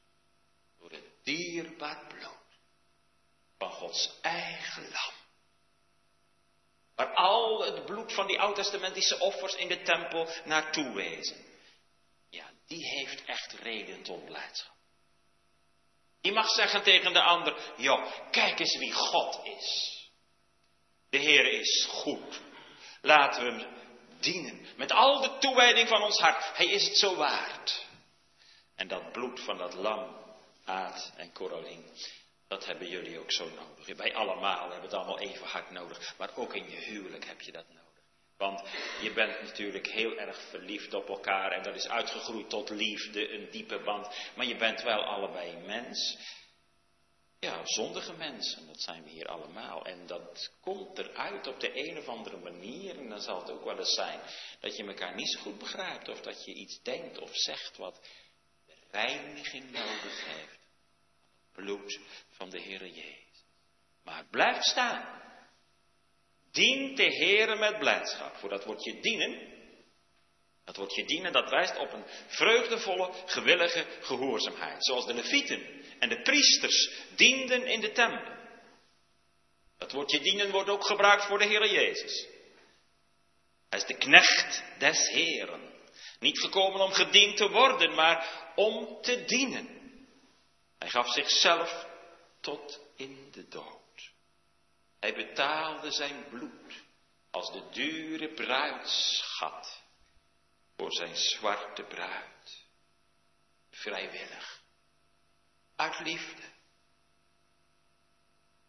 door 0.78 0.92
het 0.92 1.24
dierbaar 1.24 2.08
bloed 2.08 2.60
van 3.58 3.72
Gods 3.72 4.20
eigen 4.22 4.90
lam. 4.90 5.23
Waar 7.04 7.14
al 7.14 7.64
het 7.64 7.86
bloed 7.86 8.14
van 8.14 8.28
die 8.28 8.40
oud-testamentische 8.40 9.20
offers 9.20 9.56
in 9.56 9.68
de 9.68 9.82
tempel 9.82 10.28
naartoe 10.44 10.94
wezen. 10.94 11.46
Ja, 12.30 12.52
die 12.68 12.88
heeft 12.88 13.26
echt 13.26 13.54
reden 13.54 14.04
tot 14.04 14.26
blijdschap. 14.26 14.76
Die 16.22 16.32
mag 16.32 16.50
zeggen 16.50 16.84
tegen 16.84 17.14
de 17.14 17.22
ander, 17.22 17.74
joh, 17.78 18.12
kijk 18.32 18.60
eens 18.60 18.78
wie 18.78 18.94
God 18.94 19.40
is. 19.44 19.98
De 21.10 21.18
Heer 21.18 21.52
is 21.52 21.86
goed. 21.90 22.42
Laten 23.02 23.44
we 23.44 23.52
hem 23.52 23.68
dienen. 24.20 24.68
Met 24.78 24.92
al 24.92 25.22
de 25.22 25.38
toewijding 25.38 25.88
van 25.88 26.02
ons 26.02 26.20
hart. 26.20 26.58
Hij 26.58 26.66
is 26.66 26.88
het 26.88 26.98
zo 26.98 27.16
waard. 27.16 27.86
En 28.76 28.88
dat 28.88 29.12
bloed 29.12 29.40
van 29.40 29.58
dat 29.58 29.74
lam, 29.74 30.22
Aad 30.66 31.14
en 31.16 31.34
Coraline, 31.34 31.84
dat 32.54 32.66
hebben 32.66 32.90
jullie 32.90 33.20
ook 33.20 33.32
zo 33.32 33.50
nodig. 33.50 33.98
Wij 33.98 34.14
allemaal 34.14 34.62
hebben 34.62 34.82
het 34.82 34.94
allemaal 34.94 35.20
even 35.20 35.46
hard 35.46 35.72
nodig. 35.72 36.18
Maar 36.18 36.36
ook 36.36 36.54
in 36.54 36.70
je 36.70 36.78
huwelijk 36.78 37.26
heb 37.26 37.42
je 37.42 37.52
dat 37.52 37.66
nodig. 37.68 37.82
Want 38.38 38.70
je 39.02 39.14
bent 39.14 39.42
natuurlijk 39.42 39.88
heel 39.88 40.18
erg 40.18 40.42
verliefd 40.50 40.94
op 40.94 41.08
elkaar 41.08 41.52
en 41.52 41.64
dat 41.64 41.76
is 41.76 41.88
uitgegroeid 41.88 42.50
tot 42.50 42.70
liefde, 42.70 43.34
een 43.34 43.50
diepe 43.52 43.80
band. 43.80 44.08
Maar 44.36 44.46
je 44.46 44.56
bent 44.56 44.82
wel 44.82 45.04
allebei 45.04 45.58
mens. 45.58 46.18
Ja, 47.40 47.62
zondige 47.64 48.14
mensen, 48.14 48.68
dat 48.68 48.82
zijn 48.82 49.04
we 49.04 49.10
hier 49.10 49.28
allemaal. 49.28 49.86
En 49.86 50.08
dat 50.08 50.52
komt 50.62 50.98
eruit 50.98 51.48
op 51.48 51.60
de 51.60 51.88
een 51.90 51.98
of 51.98 52.08
andere 52.08 52.38
manier. 52.38 52.98
En 52.98 53.10
dan 53.10 53.22
zal 53.22 53.40
het 53.40 53.52
ook 53.52 53.64
wel 53.64 53.78
eens 53.78 53.94
zijn 53.94 54.20
dat 54.60 54.76
je 54.76 54.86
elkaar 54.86 55.16
niet 55.16 55.32
zo 55.32 55.40
goed 55.40 55.58
begrijpt. 55.58 56.10
Of 56.10 56.22
dat 56.22 56.46
je 56.46 56.54
iets 56.54 56.82
denkt 56.82 57.20
of 57.20 57.32
zegt 57.34 57.78
wat 57.78 58.08
reiniging 58.92 59.72
nodig 59.72 60.26
heeft. 60.26 60.63
Bloed 61.54 62.00
van 62.30 62.50
de 62.50 62.62
Heere 62.62 62.92
Jezus. 62.92 63.46
Maar 64.04 64.26
blijf 64.32 64.64
staan. 64.64 65.22
Dien 66.52 66.96
de 66.96 67.16
Heere 67.16 67.56
met 67.56 67.80
blijdschap. 67.80 68.36
Voor 68.36 68.50
dat 68.50 68.66
woordje 68.66 69.00
dienen. 69.00 69.52
Dat 70.66 70.76
woordje 70.76 71.06
dienen, 71.06 71.32
dat 71.32 71.50
wijst 71.50 71.78
op 71.78 71.94
een 71.94 72.06
vreugdevolle, 72.28 73.14
gewillige 73.26 73.86
gehoorzaamheid. 74.02 74.86
Zoals 74.86 75.06
de 75.06 75.14
levieten 75.14 75.84
en 76.00 76.10
de 76.10 76.22
priesters 76.22 76.92
dienden 77.16 77.66
in 77.66 77.82
de 77.82 77.92
tempel. 77.92 78.34
Dat 79.78 79.92
woordje 79.92 80.20
dienen 80.20 80.52
wordt 80.52 80.70
ook 80.70 80.86
gebruikt 80.86 81.26
voor 81.26 81.40
de 81.40 81.46
Heer 81.46 81.72
Jezus. 81.72 82.28
Hij 83.70 83.80
is 83.80 83.86
de 83.86 83.98
knecht 83.98 84.64
des 84.78 85.10
Heeren. 85.10 85.72
Niet 86.20 86.40
gekomen 86.40 86.82
om 86.82 86.92
gediend 86.92 87.38
te 87.38 87.50
worden, 87.50 87.96
maar 87.96 88.52
om 88.56 89.02
te 89.02 89.26
dienen. 89.26 89.83
Hij 90.84 90.92
gaf 90.92 91.14
zichzelf 91.14 91.88
tot 92.40 92.80
in 92.96 93.32
de 93.32 93.48
dood. 93.48 94.12
Hij 95.00 95.14
betaalde 95.14 95.92
zijn 95.92 96.26
bloed 96.30 96.84
als 97.32 97.52
de 97.52 97.70
dure 97.72 98.34
bruidsschat 98.34 99.82
voor 100.76 100.92
zijn 100.92 101.16
zwarte 101.16 101.84
bruid. 101.84 102.66
Vrijwillig. 103.70 104.62
Uit 105.76 106.00
liefde. 106.00 106.52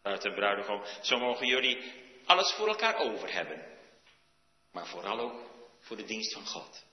Uit 0.01 0.23
een 0.23 0.35
bruidegom, 0.35 0.83
zo 1.01 1.17
mogen 1.17 1.47
jullie 1.47 2.03
alles 2.25 2.53
voor 2.53 2.67
elkaar 2.67 2.95
over 2.95 3.33
hebben. 3.33 3.77
Maar 4.71 4.87
vooral 4.87 5.19
ook 5.19 5.49
voor 5.79 5.97
de 5.97 6.05
dienst 6.05 6.33
van 6.33 6.45
God. 6.45 6.85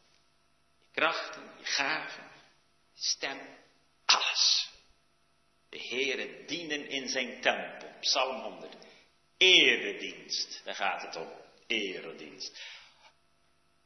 Je 0.79 0.87
krachten, 0.93 1.55
je 1.59 1.65
gaven, 1.65 2.31
je 2.93 3.03
stem, 3.03 3.59
alles. 4.05 4.62
Heere 5.79 6.45
dienen 6.47 6.89
in 6.89 7.09
zijn 7.09 7.41
tempel. 7.41 7.89
Psalm 8.01 8.43
100. 8.43 8.77
Eredienst, 9.37 10.61
daar 10.65 10.75
gaat 10.75 11.03
het 11.03 11.17
om. 11.17 11.33
Eredienst. 11.67 12.61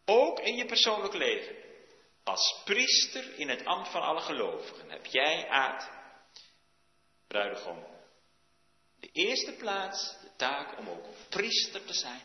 Ook 0.05 0.40
in 0.40 0.57
je 0.57 0.64
persoonlijk 0.64 1.14
leven. 1.14 1.57
Als 2.25 2.62
priester 2.64 3.38
in 3.38 3.49
het 3.49 3.64
ambt 3.64 3.88
van 3.88 4.03
alle 4.03 4.20
gelovigen 4.20 4.90
heb 4.90 5.07
jij, 5.07 5.49
Aad, 5.49 5.90
bruidegom, 7.27 7.85
de 9.01 9.09
eerste 9.12 9.53
plaats 9.53 10.16
de 10.22 10.31
taak 10.37 10.79
om 10.79 10.88
ook 10.88 11.07
priester 11.29 11.85
te 11.85 11.94
zijn 11.94 12.22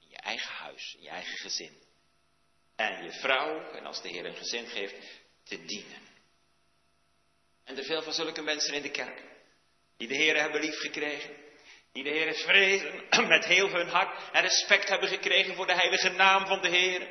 in 0.00 0.08
je 0.08 0.16
eigen 0.16 0.52
huis, 0.52 0.94
in 0.94 1.02
je 1.02 1.08
eigen 1.08 1.38
gezin. 1.38 1.82
En 2.76 3.04
je 3.04 3.12
vrouw, 3.12 3.70
en 3.70 3.86
als 3.86 4.02
de 4.02 4.08
Heer 4.08 4.24
een 4.24 4.36
gezin 4.36 4.66
geeft, 4.66 4.96
te 5.44 5.64
dienen. 5.64 6.09
En 7.70 7.78
er 7.78 7.84
veel 7.84 8.02
van 8.02 8.12
zulke 8.12 8.42
mensen 8.42 8.74
in 8.74 8.82
de 8.82 8.90
kerk, 8.90 9.22
die 9.96 10.08
de 10.08 10.14
Heer 10.14 10.40
hebben 10.40 10.60
lief 10.60 10.78
gekregen, 10.78 11.36
die 11.92 12.02
de 12.02 12.10
Heer 12.10 12.34
vrezen 12.34 13.06
met 13.28 13.44
heel 13.44 13.68
hun 13.68 13.88
hart 13.88 14.30
en 14.32 14.42
respect 14.42 14.88
hebben 14.88 15.08
gekregen 15.08 15.54
voor 15.54 15.66
de 15.66 15.74
heilige 15.74 16.08
naam 16.08 16.46
van 16.46 16.60
de 16.60 16.68
Heer. 16.68 17.08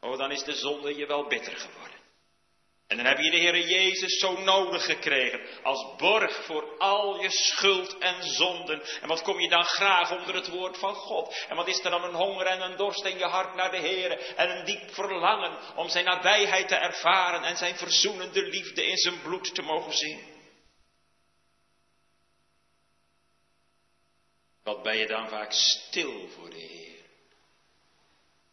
Oh, 0.00 0.18
dan 0.18 0.30
is 0.30 0.42
de 0.42 0.54
zonde 0.54 0.96
je 0.96 1.06
wel 1.06 1.26
bitter 1.26 1.56
geworden. 1.56 1.99
En 2.90 2.96
dan 2.96 3.06
heb 3.06 3.18
je 3.18 3.30
de 3.30 3.36
Heer 3.36 3.68
Jezus 3.68 4.18
zo 4.18 4.40
nodig 4.40 4.84
gekregen 4.84 5.62
als 5.62 5.96
borg 5.96 6.44
voor 6.44 6.78
al 6.78 7.20
je 7.20 7.30
schuld 7.30 7.98
en 7.98 8.22
zonden. 8.22 8.82
En 9.00 9.08
wat 9.08 9.22
kom 9.22 9.40
je 9.40 9.48
dan 9.48 9.64
graag 9.64 10.10
onder 10.18 10.34
het 10.34 10.48
woord 10.48 10.78
van 10.78 10.94
God? 10.94 11.44
En 11.48 11.56
wat 11.56 11.68
is 11.68 11.84
er 11.84 11.90
dan 11.90 12.04
een 12.04 12.14
honger 12.14 12.46
en 12.46 12.60
een 12.60 12.76
dorst 12.76 13.04
in 13.04 13.18
je 13.18 13.24
hart 13.24 13.54
naar 13.54 13.70
de 13.70 13.78
Heer 13.78 14.34
en 14.36 14.50
een 14.50 14.64
diep 14.64 14.94
verlangen 14.94 15.76
om 15.76 15.88
zijn 15.88 16.04
nabijheid 16.04 16.68
te 16.68 16.74
ervaren 16.74 17.42
en 17.42 17.56
zijn 17.56 17.76
verzoenende 17.76 18.42
liefde 18.42 18.86
in 18.86 18.96
zijn 18.96 19.22
bloed 19.22 19.54
te 19.54 19.62
mogen 19.62 19.92
zien? 19.92 20.20
Wat 24.62 24.82
ben 24.82 24.96
je 24.96 25.06
dan 25.06 25.28
vaak 25.28 25.52
stil 25.52 26.28
voor 26.28 26.50
de 26.50 26.60
Heer? 26.60 27.04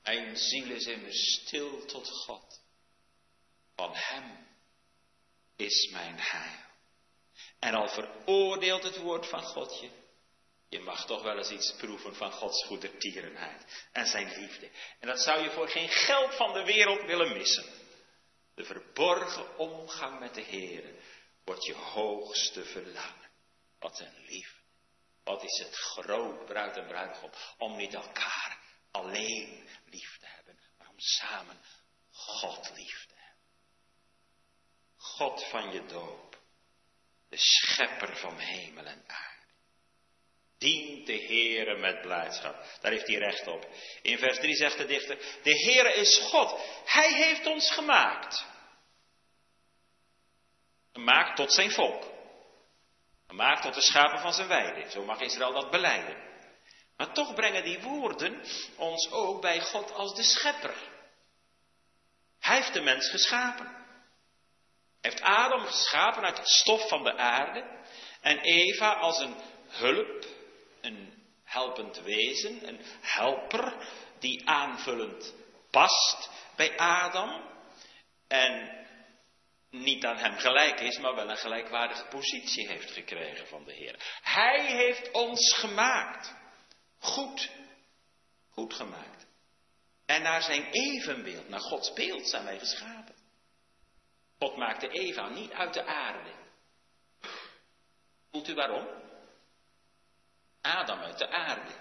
Mijn 0.04 0.38
ziel 0.38 0.69
is 0.71 0.86
immers 0.86 1.41
stil 1.41 1.86
tot 1.86 2.10
God. 2.10 2.65
Van 3.78 3.96
Hem 3.96 4.48
is 5.56 5.90
mijn 5.92 6.20
heil. 6.20 6.66
En 7.60 7.74
al 7.74 7.88
veroordeelt 7.88 8.84
het 8.84 8.98
woord 8.98 9.28
van 9.28 9.44
God 9.44 9.80
je, 9.80 9.90
je 10.70 10.80
mag 10.80 11.06
toch 11.06 11.24
wel 11.24 11.38
eens 11.38 11.52
iets 11.52 11.76
proeven 11.76 12.16
van 12.16 12.32
Gods 12.32 12.66
goedertierenheid 12.66 13.88
en 13.92 14.06
zijn 14.06 14.40
liefde. 14.40 14.70
En 15.00 15.08
dat 15.08 15.20
zou 15.22 15.44
je 15.44 15.52
voor 15.52 15.68
geen 15.68 15.90
geld 15.90 16.36
van 16.36 16.54
de 16.54 16.63
wereld 16.63 17.06
willen 17.06 17.38
missen. 17.38 17.66
De 18.56 18.63
verborgen 18.63 19.58
omgang 19.58 20.20
met 20.20 20.34
de 20.34 20.42
Heer 20.42 20.94
wordt 21.44 21.66
je 21.66 21.74
hoogste 21.74 22.66
verlangen. 22.66 23.30
Wat 23.80 24.00
een 24.00 24.26
liefde. 24.26 24.62
Wat 25.24 25.44
is 25.44 25.63
het 25.66 25.76
groot 25.76 26.46
bruid 26.46 26.78
en 26.78 26.88
bruidegom 26.88 27.32
om 27.58 27.76
niet 27.76 27.94
elkaar 27.94 28.60
alleen 28.92 29.68
lief 29.86 30.18
te 30.20 30.26
hebben, 30.26 30.60
maar 30.78 30.88
om 30.88 31.00
samen 31.00 31.62
God 32.12 32.72
lief 32.76 33.06
te 33.06 33.13
hebben. 33.13 33.27
God 35.17 35.47
van 35.49 35.71
je 35.71 35.86
doop, 35.86 36.38
de 37.30 37.38
schepper 37.38 38.17
van 38.17 38.38
hemel 38.38 38.86
en 38.86 39.03
aarde. 39.08 39.45
Dient 40.58 41.06
de 41.06 41.25
Heere 41.25 41.77
met 41.77 42.01
blijdschap. 42.01 42.65
Daar 42.82 42.91
heeft 42.91 43.08
hij 43.08 43.15
recht 43.15 43.47
op. 43.47 43.67
In 44.01 44.17
vers 44.17 44.39
3 44.39 44.56
zegt 44.56 44.77
de 44.77 44.86
dichter, 44.86 45.17
de 45.43 45.63
Heere 45.63 45.93
is 45.93 46.17
God. 46.17 46.60
Hij 46.86 47.13
heeft 47.13 47.45
ons 47.45 47.71
gemaakt. 47.71 48.45
Gemaakt 50.93 51.36
tot 51.36 51.53
zijn 51.53 51.71
volk. 51.71 52.12
Gemaakt 53.27 53.62
tot 53.62 53.73
de 53.73 53.82
schapen 53.82 54.19
van 54.19 54.34
zijn 54.34 54.47
weide. 54.47 54.89
Zo 54.89 55.03
mag 55.06 55.19
Israël 55.19 55.53
dat 55.53 55.71
beleiden. 55.71 56.25
Maar 56.97 57.13
toch 57.13 57.34
brengen 57.34 57.63
die 57.63 57.80
woorden 57.80 58.43
ons 58.75 59.12
ook 59.12 59.41
bij 59.41 59.62
God 59.62 59.91
als 59.91 60.15
de 60.15 60.23
schepper. 60.23 60.75
Hij 62.39 62.56
heeft 62.56 62.73
de 62.73 62.82
mens 62.82 63.10
geschapen. 63.10 63.87
Heeft 65.01 65.21
Adam 65.21 65.65
geschapen 65.65 66.23
uit 66.23 66.38
het 66.38 66.47
stof 66.47 66.88
van 66.88 67.03
de 67.03 67.17
aarde. 67.17 67.86
En 68.21 68.39
Eva 68.39 68.93
als 68.93 69.19
een 69.19 69.36
hulp, 69.67 70.25
een 70.81 71.23
helpend 71.43 72.01
wezen, 72.01 72.67
een 72.67 72.79
helper 73.01 73.88
die 74.19 74.49
aanvullend 74.49 75.33
past 75.71 76.29
bij 76.55 76.77
Adam. 76.77 77.41
En 78.27 78.86
niet 79.69 80.05
aan 80.05 80.17
hem 80.17 80.38
gelijk 80.38 80.79
is, 80.79 80.97
maar 80.97 81.15
wel 81.15 81.29
een 81.29 81.38
gelijkwaardige 81.38 82.05
positie 82.05 82.67
heeft 82.67 82.91
gekregen 82.91 83.47
van 83.47 83.63
de 83.63 83.73
Heer. 83.73 83.95
Hij 84.21 84.65
heeft 84.65 85.12
ons 85.12 85.53
gemaakt. 85.53 86.36
Goed. 86.99 87.49
Goed 88.49 88.73
gemaakt. 88.73 89.25
En 90.05 90.21
naar 90.21 90.41
zijn 90.41 90.69
evenbeeld, 90.71 91.49
naar 91.49 91.60
Gods 91.60 91.93
beeld 91.93 92.29
zijn 92.29 92.43
wij 92.43 92.60
geschapen. 92.60 93.15
God 94.39 94.58
maakte 94.58 94.89
Eva 94.89 95.30
niet 95.30 95.52
uit 95.52 95.73
de 95.73 95.86
aarde. 95.86 96.34
Voelt 98.32 98.47
u 98.47 98.54
waarom? 98.54 98.88
Adam 100.62 101.00
uit 101.00 101.17
de 101.17 101.30
aarde. 101.30 101.76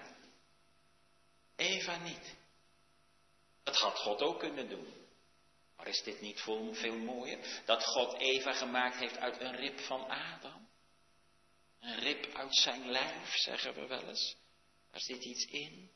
Eva 1.57 1.97
niet. 1.97 2.37
Dat 3.62 3.77
had 3.77 3.99
God 3.99 4.23
ook 4.23 4.38
kunnen 4.38 4.69
doen. 4.69 4.95
Maar 5.77 5.87
is 5.87 6.03
dit 6.03 6.21
niet 6.21 6.40
veel 6.73 6.97
mooier? 6.97 7.62
Dat 7.64 7.85
God 7.85 8.19
Eva 8.19 8.53
gemaakt 8.53 8.97
heeft 8.97 9.16
uit 9.16 9.40
een 9.40 9.57
rib 9.57 9.81
van 9.81 10.09
Adam? 10.09 10.69
Een 11.81 11.99
rib 11.99 12.35
uit 12.35 12.57
zijn 12.57 12.90
lijf, 12.90 13.35
zeggen 13.35 13.75
we 13.75 13.87
wel 13.87 14.09
eens. 14.09 14.37
Daar 14.90 15.01
zit 15.01 15.25
iets 15.25 15.45
in. 15.45 15.90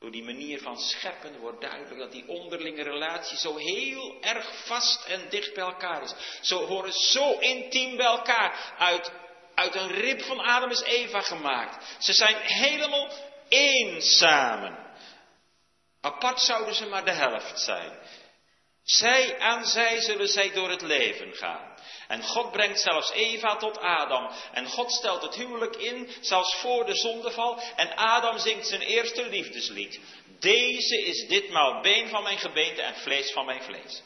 Door 0.00 0.10
die 0.10 0.24
manier 0.24 0.60
van 0.60 0.78
scheppen 0.78 1.38
wordt 1.38 1.60
duidelijk 1.60 1.98
dat 1.98 2.12
die 2.12 2.28
onderlinge 2.28 2.82
relatie 2.82 3.38
zo 3.38 3.56
heel 3.56 4.16
erg 4.20 4.66
vast 4.66 5.04
en 5.04 5.28
dicht 5.28 5.54
bij 5.54 5.64
elkaar 5.64 6.02
is. 6.02 6.14
Zo 6.40 6.66
horen 6.66 6.92
zo 6.92 7.38
intiem 7.38 7.96
bij 7.96 8.06
elkaar. 8.06 8.74
Uit, 8.78 9.12
uit 9.54 9.74
een 9.74 9.90
rib 9.90 10.22
van 10.22 10.40
Adam 10.40 10.70
is 10.70 10.82
Eva 10.82 11.20
gemaakt. 11.20 11.96
Ze 11.98 12.12
zijn 12.12 12.36
helemaal 12.36 13.12
één 13.48 14.02
samen. 14.02 14.78
Apart 16.00 16.40
zouden 16.40 16.74
ze 16.74 16.86
maar 16.86 17.04
de 17.04 17.12
helft 17.12 17.60
zijn. 17.60 17.98
Zij 18.82 19.38
aan 19.38 19.64
zij 19.64 20.00
zullen 20.00 20.28
zij 20.28 20.52
door 20.52 20.70
het 20.70 20.82
leven 20.82 21.34
gaan. 21.34 21.69
En 22.10 22.22
God 22.22 22.52
brengt 22.52 22.80
zelfs 22.80 23.12
Eva 23.12 23.56
tot 23.56 23.78
Adam. 23.78 24.30
En 24.52 24.66
God 24.66 24.92
stelt 24.92 25.22
het 25.22 25.34
huwelijk 25.34 25.76
in, 25.76 26.10
zelfs 26.20 26.56
voor 26.56 26.86
de 26.86 26.94
zondeval. 26.94 27.62
En 27.76 27.96
Adam 27.96 28.38
zingt 28.38 28.66
zijn 28.66 28.80
eerste 28.80 29.28
liefdeslied. 29.28 30.00
Deze 30.38 31.02
is 31.02 31.28
ditmaal 31.28 31.80
been 31.80 32.08
van 32.08 32.22
mijn 32.22 32.38
gebeente 32.38 32.82
en 32.82 32.96
vlees 32.96 33.32
van 33.32 33.44
mijn 33.44 33.62
vlees. 33.62 34.02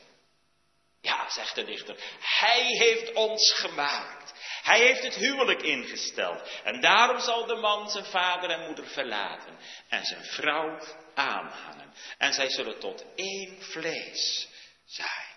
Ja, 1.01 1.31
zegt 1.31 1.55
de 1.55 1.65
dichter, 1.65 1.97
hij 2.21 2.67
heeft 2.67 3.13
ons 3.13 3.53
gemaakt. 3.53 4.33
Hij 4.63 4.81
heeft 4.81 5.03
het 5.03 5.15
huwelijk 5.15 5.63
ingesteld. 5.63 6.49
En 6.65 6.81
daarom 6.81 7.21
zal 7.21 7.47
de 7.47 7.57
man 7.57 7.91
zijn 7.91 8.05
vader 8.05 8.51
en 8.51 8.67
moeder 8.67 8.87
verlaten 8.87 9.59
en 9.89 10.05
zijn 10.05 10.25
vrouw 10.25 10.79
aanhangen. 11.15 11.95
En 12.19 12.33
zij 12.33 12.51
zullen 12.51 12.79
tot 12.79 13.05
één 13.15 13.63
vlees 13.63 14.49
zijn. 14.85 15.33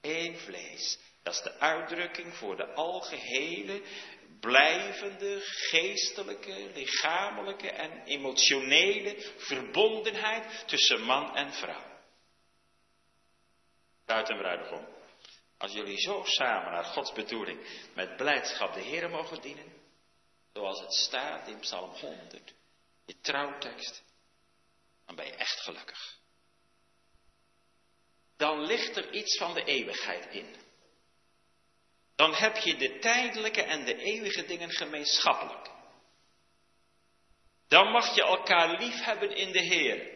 Eén 0.00 0.38
vlees. 0.38 0.98
Dat 1.22 1.34
is 1.34 1.42
de 1.42 1.58
uitdrukking 1.58 2.34
voor 2.34 2.56
de 2.56 2.74
algehele, 2.74 3.82
blijvende, 4.40 5.40
geestelijke, 5.40 6.70
lichamelijke 6.74 7.70
en 7.70 8.02
emotionele 8.04 9.34
verbondenheid 9.36 10.68
tussen 10.68 11.00
man 11.00 11.36
en 11.36 11.52
vrouw. 11.52 11.90
Buiten 14.06 14.36
bruidegom, 14.36 14.86
als 15.58 15.72
jullie 15.72 15.98
zo 15.98 16.22
samen 16.24 16.72
naar 16.72 16.84
Gods 16.84 17.12
bedoeling 17.12 17.88
met 17.94 18.16
blijdschap 18.16 18.74
de 18.74 18.80
Heer 18.80 19.10
mogen 19.10 19.40
dienen, 19.40 19.72
zoals 20.52 20.80
het 20.80 20.94
staat 20.94 21.48
in 21.48 21.58
Psalm 21.58 21.90
100, 21.90 22.54
je 23.04 23.20
trouwtekst, 23.20 24.02
dan 25.06 25.16
ben 25.16 25.26
je 25.26 25.34
echt 25.34 25.60
gelukkig 25.60 26.20
dan 28.42 28.64
ligt 28.64 28.96
er 28.96 29.12
iets 29.12 29.38
van 29.38 29.54
de 29.54 29.64
eeuwigheid 29.64 30.34
in. 30.34 30.56
Dan 32.22 32.34
heb 32.34 32.56
je 32.56 32.76
de 32.76 32.98
tijdelijke 32.98 33.62
en 33.62 33.84
de 33.84 33.96
eeuwige 33.96 34.46
dingen 34.46 34.70
gemeenschappelijk. 34.70 35.70
Dan 37.68 37.90
mag 37.90 38.14
je 38.14 38.22
elkaar 38.22 38.78
lief 38.78 39.04
hebben 39.04 39.36
in 39.36 39.52
de 39.52 39.60
Heer. 39.60 40.10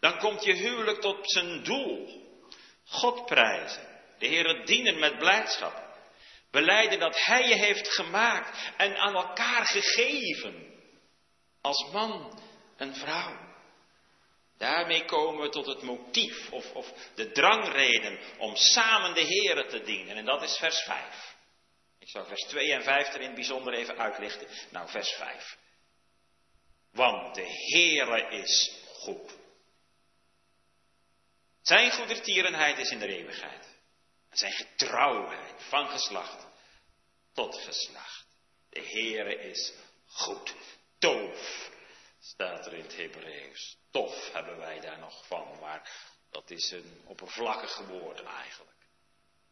Dan 0.00 0.18
komt 0.18 0.44
je 0.44 0.52
huwelijk 0.52 1.00
tot 1.00 1.30
zijn 1.30 1.62
doel. 1.62 2.22
God 2.84 3.26
prijzen. 3.26 3.86
De 4.18 4.26
Heer 4.26 4.66
dienen 4.66 4.98
met 4.98 5.18
blijdschap. 5.18 5.98
Beleiden 6.50 6.98
dat 6.98 7.24
Hij 7.24 7.48
je 7.48 7.54
heeft 7.54 7.88
gemaakt 7.88 8.72
en 8.76 8.96
aan 8.96 9.14
elkaar 9.14 9.66
gegeven. 9.66 10.74
Als 11.60 11.90
man 11.92 12.40
en 12.76 12.94
vrouw. 12.94 13.43
Daarmee 14.58 15.04
komen 15.04 15.42
we 15.42 15.48
tot 15.48 15.66
het 15.66 15.82
motief 15.82 16.50
of, 16.50 16.72
of 16.72 16.92
de 17.14 17.30
drangreden 17.32 18.18
om 18.38 18.56
samen 18.56 19.14
de 19.14 19.26
Here 19.26 19.66
te 19.66 19.82
dienen. 19.82 20.16
En 20.16 20.24
dat 20.24 20.42
is 20.42 20.56
vers 20.56 20.82
5. 20.82 21.34
Ik 21.98 22.08
zal 22.08 22.24
vers 22.24 22.42
2 22.42 22.72
en 22.72 22.82
5 22.82 23.08
er 23.08 23.20
in 23.20 23.26
het 23.26 23.34
bijzonder 23.34 23.74
even 23.74 23.98
uitlichten. 23.98 24.48
Nou, 24.70 24.88
vers 24.88 25.10
5. 25.10 25.56
Want 26.92 27.34
de 27.34 27.46
Heere 27.72 28.28
is 28.30 28.72
goed. 28.92 29.32
Zijn 31.62 31.90
goedertierenheid 31.90 32.78
is 32.78 32.90
in 32.90 32.98
de 32.98 33.06
eeuwigheid. 33.06 33.66
Zijn 34.30 34.52
getrouwheid 34.52 35.62
van 35.68 35.88
geslacht 35.88 36.46
tot 37.34 37.56
geslacht. 37.56 38.26
De 38.70 38.80
Heere 38.80 39.34
is 39.34 39.72
goed. 40.06 40.54
Toof 40.98 41.70
staat 42.24 42.66
er 42.66 42.72
in 42.72 42.82
het 42.82 42.96
Hebreeuws. 42.96 43.76
Tof 43.90 44.32
hebben 44.32 44.56
wij 44.56 44.80
daar 44.80 44.98
nog 44.98 45.26
van, 45.26 45.58
maar 45.60 45.90
dat 46.30 46.50
is 46.50 46.70
een 46.70 47.00
oppervlakkig 47.04 47.78
woord 47.78 48.22
eigenlijk. 48.22 48.72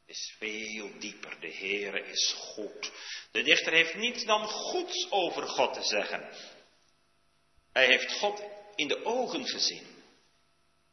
Het 0.07 0.17
is 0.17 0.35
veel 0.39 0.99
dieper. 0.99 1.41
De 1.41 1.55
Heere 1.55 2.07
is 2.07 2.33
goed. 2.33 2.93
De 3.33 3.43
dichter 3.43 3.73
heeft 3.73 3.95
niets 3.95 4.25
dan 4.25 4.47
goeds 4.47 5.07
over 5.11 5.43
God 5.43 5.75
te 5.75 5.83
zeggen. 5.83 6.37
Hij 7.73 7.87
heeft 7.87 8.19
God 8.19 8.43
in 8.75 8.89
de 8.89 9.05
ogen 9.05 9.47
gezien. 9.47 9.87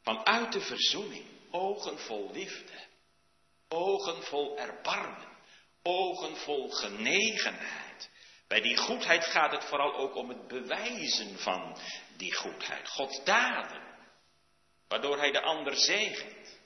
Vanuit 0.02 0.52
de 0.52 0.60
verzoening. 0.60 1.24
Ogen 1.50 1.98
vol 1.98 2.32
liefde. 2.32 2.86
Ogen 3.68 4.22
vol 4.22 4.58
erbarmen. 4.58 5.28
Ogen 5.82 6.36
vol 6.36 6.70
genegenheid. 6.70 7.89
Bij 8.50 8.60
die 8.60 8.76
goedheid 8.76 9.24
gaat 9.24 9.50
het 9.50 9.64
vooral 9.64 9.94
ook 9.94 10.14
om 10.14 10.28
het 10.28 10.48
bewijzen 10.48 11.38
van 11.38 11.78
die 12.16 12.34
goedheid. 12.34 12.88
Gods 12.88 13.24
daden. 13.24 13.82
Waardoor 14.88 15.18
hij 15.18 15.30
de 15.30 15.40
ander 15.40 15.76
zegent. 15.76 16.60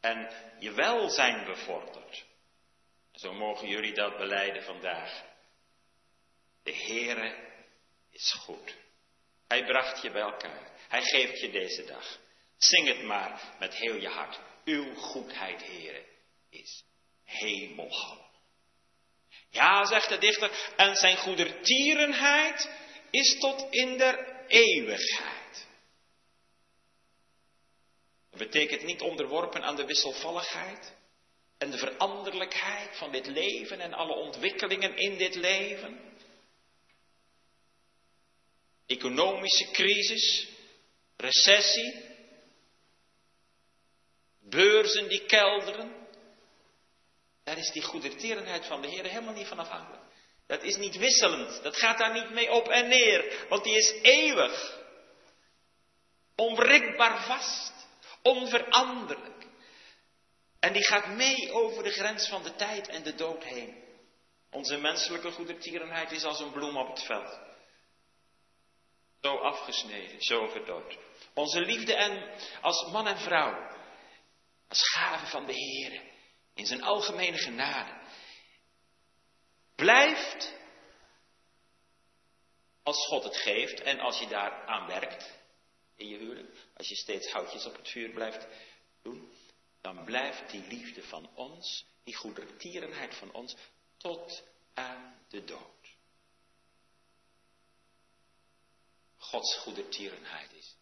En 0.00 0.30
je 0.58 0.72
welzijn 0.72 1.44
bevordert. 1.44 2.24
Zo 3.12 3.32
mogen 3.32 3.68
jullie 3.68 3.94
dat 3.94 4.16
beleiden 4.16 4.62
vandaag. 4.62 5.22
De 6.62 6.76
Heere 6.76 7.52
is 8.10 8.32
goed. 8.32 8.76
Hij 9.48 9.64
bracht 9.64 10.02
je 10.02 10.10
bij 10.10 10.22
elkaar. 10.22 10.70
Hij 10.88 11.02
geeft 11.02 11.40
je 11.40 11.50
deze 11.50 11.84
dag. 11.84 12.18
Zing 12.56 12.86
het 12.88 13.02
maar 13.02 13.56
met 13.58 13.74
heel 13.74 13.96
je 13.96 14.08
hart. 14.08 14.40
Uw 14.64 14.94
goedheid, 14.94 15.66
Heere, 15.66 16.04
is 16.50 16.84
hemelhoog. 17.24 18.25
Ja, 19.56 19.84
zegt 19.84 20.08
de 20.08 20.18
dichter, 20.18 20.72
en 20.76 20.96
zijn 20.96 21.16
goedertierenheid 21.16 22.70
is 23.10 23.38
tot 23.38 23.66
in 23.70 23.98
der 23.98 24.44
eeuwigheid. 24.46 25.66
Dat 28.30 28.38
betekent 28.38 28.82
niet 28.82 29.00
onderworpen 29.00 29.62
aan 29.62 29.76
de 29.76 29.84
wisselvalligheid 29.84 30.94
en 31.58 31.70
de 31.70 31.78
veranderlijkheid 31.78 32.96
van 32.96 33.12
dit 33.12 33.26
leven 33.26 33.80
en 33.80 33.92
alle 33.92 34.14
ontwikkelingen 34.14 34.96
in 34.96 35.16
dit 35.16 35.34
leven. 35.34 36.00
Economische 38.86 39.70
crisis, 39.70 40.48
recessie, 41.16 42.04
beurzen 44.40 45.08
die 45.08 45.26
kelderen. 45.26 46.05
Daar 47.46 47.58
is 47.58 47.70
die 47.70 47.82
goedertierenheid 47.82 48.66
van 48.66 48.82
de 48.82 48.88
Heer 48.88 49.04
helemaal 49.04 49.34
niet 49.34 49.46
van 49.46 49.58
afhankelijk. 49.58 50.02
Dat 50.46 50.62
is 50.62 50.76
niet 50.76 50.96
wisselend. 50.96 51.62
Dat 51.62 51.76
gaat 51.76 51.98
daar 51.98 52.12
niet 52.12 52.30
mee 52.30 52.52
op 52.52 52.68
en 52.68 52.88
neer. 52.88 53.46
Want 53.48 53.64
die 53.64 53.76
is 53.76 54.00
eeuwig. 54.02 54.78
Onwrikbaar 56.36 57.24
vast. 57.24 57.72
Onveranderlijk. 58.22 59.46
En 60.60 60.72
die 60.72 60.84
gaat 60.84 61.06
mee 61.06 61.52
over 61.52 61.82
de 61.82 61.90
grens 61.90 62.28
van 62.28 62.42
de 62.42 62.54
tijd 62.54 62.88
en 62.88 63.02
de 63.02 63.14
dood 63.14 63.44
heen. 63.44 63.84
Onze 64.50 64.76
menselijke 64.76 65.30
goedertierenheid 65.30 66.12
is 66.12 66.24
als 66.24 66.40
een 66.40 66.52
bloem 66.52 66.76
op 66.76 66.88
het 66.88 67.04
veld. 67.04 67.38
Zo 69.20 69.36
afgesneden, 69.36 70.20
zo 70.22 70.46
verdood. 70.46 70.96
Onze 71.34 71.60
liefde 71.60 71.94
en 71.94 72.30
als 72.60 72.90
man 72.92 73.06
en 73.06 73.18
vrouw. 73.18 73.70
Als 74.68 74.88
gave 74.88 75.26
van 75.26 75.46
de 75.46 75.54
Heer. 75.54 76.14
In 76.56 76.66
zijn 76.66 76.82
algemene 76.82 77.38
genade 77.38 78.00
blijft 79.74 80.54
als 82.82 83.06
God 83.06 83.24
het 83.24 83.36
geeft 83.36 83.80
en 83.80 83.98
als 83.98 84.18
je 84.18 84.26
daar 84.26 84.66
aan 84.66 84.86
werkt 84.86 85.38
in 85.96 86.08
je 86.08 86.18
huwelijk, 86.18 86.56
als 86.76 86.88
je 86.88 86.96
steeds 86.96 87.30
houtjes 87.32 87.66
op 87.66 87.76
het 87.76 87.88
vuur 87.88 88.10
blijft 88.10 88.46
doen, 89.02 89.32
dan 89.80 90.04
blijft 90.04 90.50
die 90.50 90.66
liefde 90.66 91.02
van 91.02 91.30
ons, 91.34 91.86
die 92.04 92.16
goedertierenheid 92.16 93.14
van 93.14 93.32
ons, 93.32 93.56
tot 93.96 94.42
aan 94.74 95.24
de 95.28 95.44
dood. 95.44 95.96
Gods 99.16 99.56
goedertierenheid 99.56 100.52
is 100.52 100.76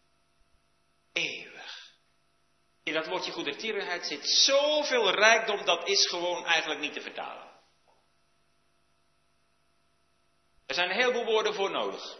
eeuwig. 1.11 1.84
In 2.85 2.93
dat 2.93 3.07
woordje 3.07 3.31
goedertierenheid 3.31 4.05
zit 4.05 4.29
zoveel 4.29 5.09
rijkdom, 5.09 5.65
dat 5.65 5.87
is 5.87 6.07
gewoon 6.09 6.45
eigenlijk 6.45 6.79
niet 6.79 6.93
te 6.93 7.01
vertalen. 7.01 7.51
Er 10.65 10.75
zijn 10.75 10.89
een 10.89 10.95
heleboel 10.95 11.25
woorden 11.25 11.53
voor 11.53 11.71
nodig. 11.71 12.17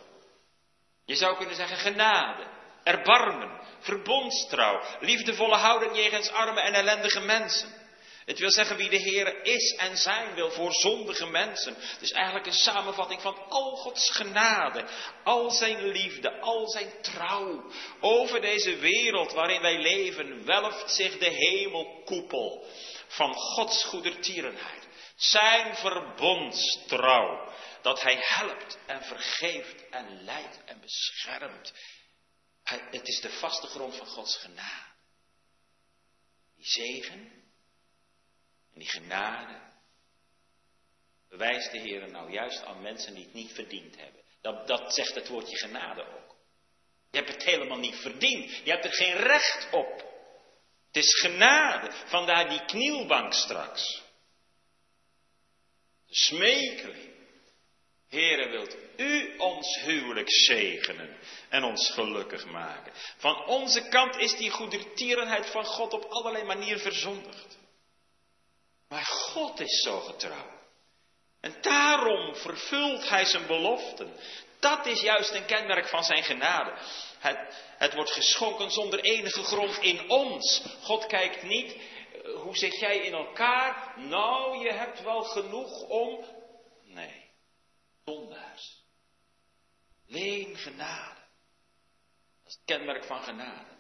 Je 1.06 1.16
zou 1.16 1.38
kunnen 1.38 1.56
zeggen 1.56 1.78
genade, 1.78 2.48
erbarmen, 2.84 3.60
verbondstrouw, 3.80 4.82
liefdevolle 5.00 5.56
houden 5.56 5.96
jegens 5.96 6.30
arme 6.30 6.62
en 6.62 6.74
ellendige 6.74 7.20
mensen. 7.20 7.85
Het 8.26 8.40
wil 8.40 8.52
zeggen 8.52 8.78
wie 8.78 8.90
de 8.90 8.98
Heer 8.98 9.46
is 9.46 9.76
en 9.76 9.98
zijn 9.98 10.34
wil 10.34 10.52
voor 10.52 10.74
zondige 10.74 11.26
mensen. 11.26 11.76
Het 11.76 12.02
is 12.02 12.12
eigenlijk 12.12 12.46
een 12.46 12.54
samenvatting 12.54 13.22
van 13.22 13.50
al 13.50 13.76
Gods 13.76 14.10
genade, 14.10 14.88
al 15.24 15.50
zijn 15.52 15.88
liefde, 15.88 16.40
al 16.40 16.70
zijn 16.70 17.02
trouw. 17.02 17.72
Over 18.00 18.42
deze 18.42 18.76
wereld 18.76 19.32
waarin 19.32 19.62
wij 19.62 19.82
leven 19.82 20.46
welft 20.46 20.92
zich 20.92 21.18
de 21.18 21.30
hemelkoepel 21.30 22.68
van 23.08 23.34
Gods 23.34 23.84
goedertierenheid. 23.84 24.88
Zijn 25.16 25.76
verbondstrouw 25.76 27.54
dat 27.82 28.02
Hij 28.02 28.18
helpt 28.20 28.78
en 28.86 29.04
vergeeft 29.04 29.90
en 29.90 30.24
leidt 30.24 30.64
en 30.66 30.82
beschermt. 30.82 31.74
het 32.64 33.08
is 33.08 33.22
de 33.22 33.30
vaste 33.30 33.68
grond 33.68 33.96
van 33.96 34.08
Gods 34.08 34.38
genade. 34.38 34.94
Die 36.56 36.66
zegen 36.66 37.45
en 38.76 38.82
die 38.82 38.90
genade 38.90 39.64
bewijst 41.30 41.72
de 41.72 41.80
Heer 41.80 42.12
nou 42.12 42.32
juist 42.32 42.64
aan 42.64 42.82
mensen 42.82 43.14
die 43.14 43.24
het 43.24 43.34
niet 43.34 43.52
verdiend 43.54 43.98
hebben. 43.98 44.22
Dat, 44.42 44.68
dat 44.68 44.94
zegt 44.94 45.16
het 45.16 45.28
woordje 45.28 45.58
genade 45.58 46.02
ook. 46.02 46.36
Je 47.12 47.18
hebt 47.18 47.34
het 47.34 47.44
helemaal 47.44 47.78
niet 47.78 47.96
verdiend. 47.96 48.52
Je 48.64 48.72
hebt 48.72 48.86
er 48.86 48.94
geen 48.94 49.16
recht 49.16 49.68
op. 49.72 50.14
Het 50.88 51.04
is 51.04 51.20
genade. 51.20 51.92
Vandaar 52.06 52.50
die 52.50 52.66
knielbank 52.66 53.34
straks. 53.34 54.04
De 56.08 56.16
smekeling. 56.16 57.14
Heere, 58.10 58.50
wilt 58.50 58.78
u 58.98 59.38
ons 59.38 59.82
huwelijk 59.82 60.32
zegenen 60.32 61.18
en 61.50 61.64
ons 61.64 61.90
gelukkig 61.90 62.46
maken. 62.46 62.92
Van 63.18 63.46
onze 63.46 63.88
kant 63.88 64.18
is 64.18 64.36
die 64.36 64.50
goedertierenheid 64.50 65.50
van 65.50 65.66
God 65.66 65.94
op 65.94 66.04
allerlei 66.04 66.44
manieren 66.44 66.82
verzondigd. 66.82 67.58
Maar 68.90 69.06
God 69.06 69.60
is 69.60 69.82
zo 69.82 70.00
getrouw. 70.00 70.54
En 71.42 71.56
daarom 71.62 72.36
vervult 72.36 73.10
hij 73.10 73.26
zijn 73.26 73.48
beloften. 73.48 74.14
Dat 74.60 74.86
is 74.86 75.02
juist 75.02 75.34
een 75.34 75.46
kenmerk 75.46 75.88
van 75.88 76.04
zijn 76.04 76.24
genade. 76.24 76.74
Het, 77.20 77.64
het 77.78 77.94
wordt 77.94 78.12
geschonken 78.12 78.72
zonder 78.72 79.00
enige 79.00 79.44
grond 79.44 79.78
in 79.78 80.10
ons. 80.10 80.64
God 80.82 81.06
kijkt 81.06 81.44
niet, 81.44 81.74
eh, 81.74 82.42
hoe 82.42 82.58
zit 82.58 82.80
jij 82.80 82.98
in 82.98 83.14
elkaar? 83.14 83.94
Nou, 83.96 84.64
je 84.64 84.74
hebt 84.74 85.02
wel 85.04 85.24
genoeg 85.24 85.82
om. 85.82 86.26
Nee 86.84 87.26
zondaars. 88.06 88.84
Leen 90.06 90.58
genade. 90.58 91.20
Dat 92.44 92.52
is 92.52 92.54
het 92.54 92.66
kenmerk 92.66 93.06
van 93.06 93.24
genade. 93.24 93.75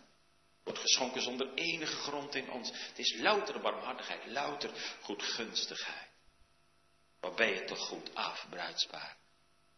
Wordt 0.65 0.79
geschonken 0.79 1.21
zonder 1.21 1.53
enige 1.53 1.95
grond 1.95 2.35
in 2.35 2.51
ons. 2.51 2.71
Het 2.71 2.99
is 2.99 3.15
louter 3.17 3.61
barmhartigheid, 3.61 4.25
louter 4.25 4.97
goedgunstigheid. 5.01 6.09
Wat 7.19 7.35
ben 7.35 7.53
je 7.53 7.63
toch 7.63 7.79
goed 7.79 8.15
af, 8.15 8.45
bruidspaar. 8.49 9.17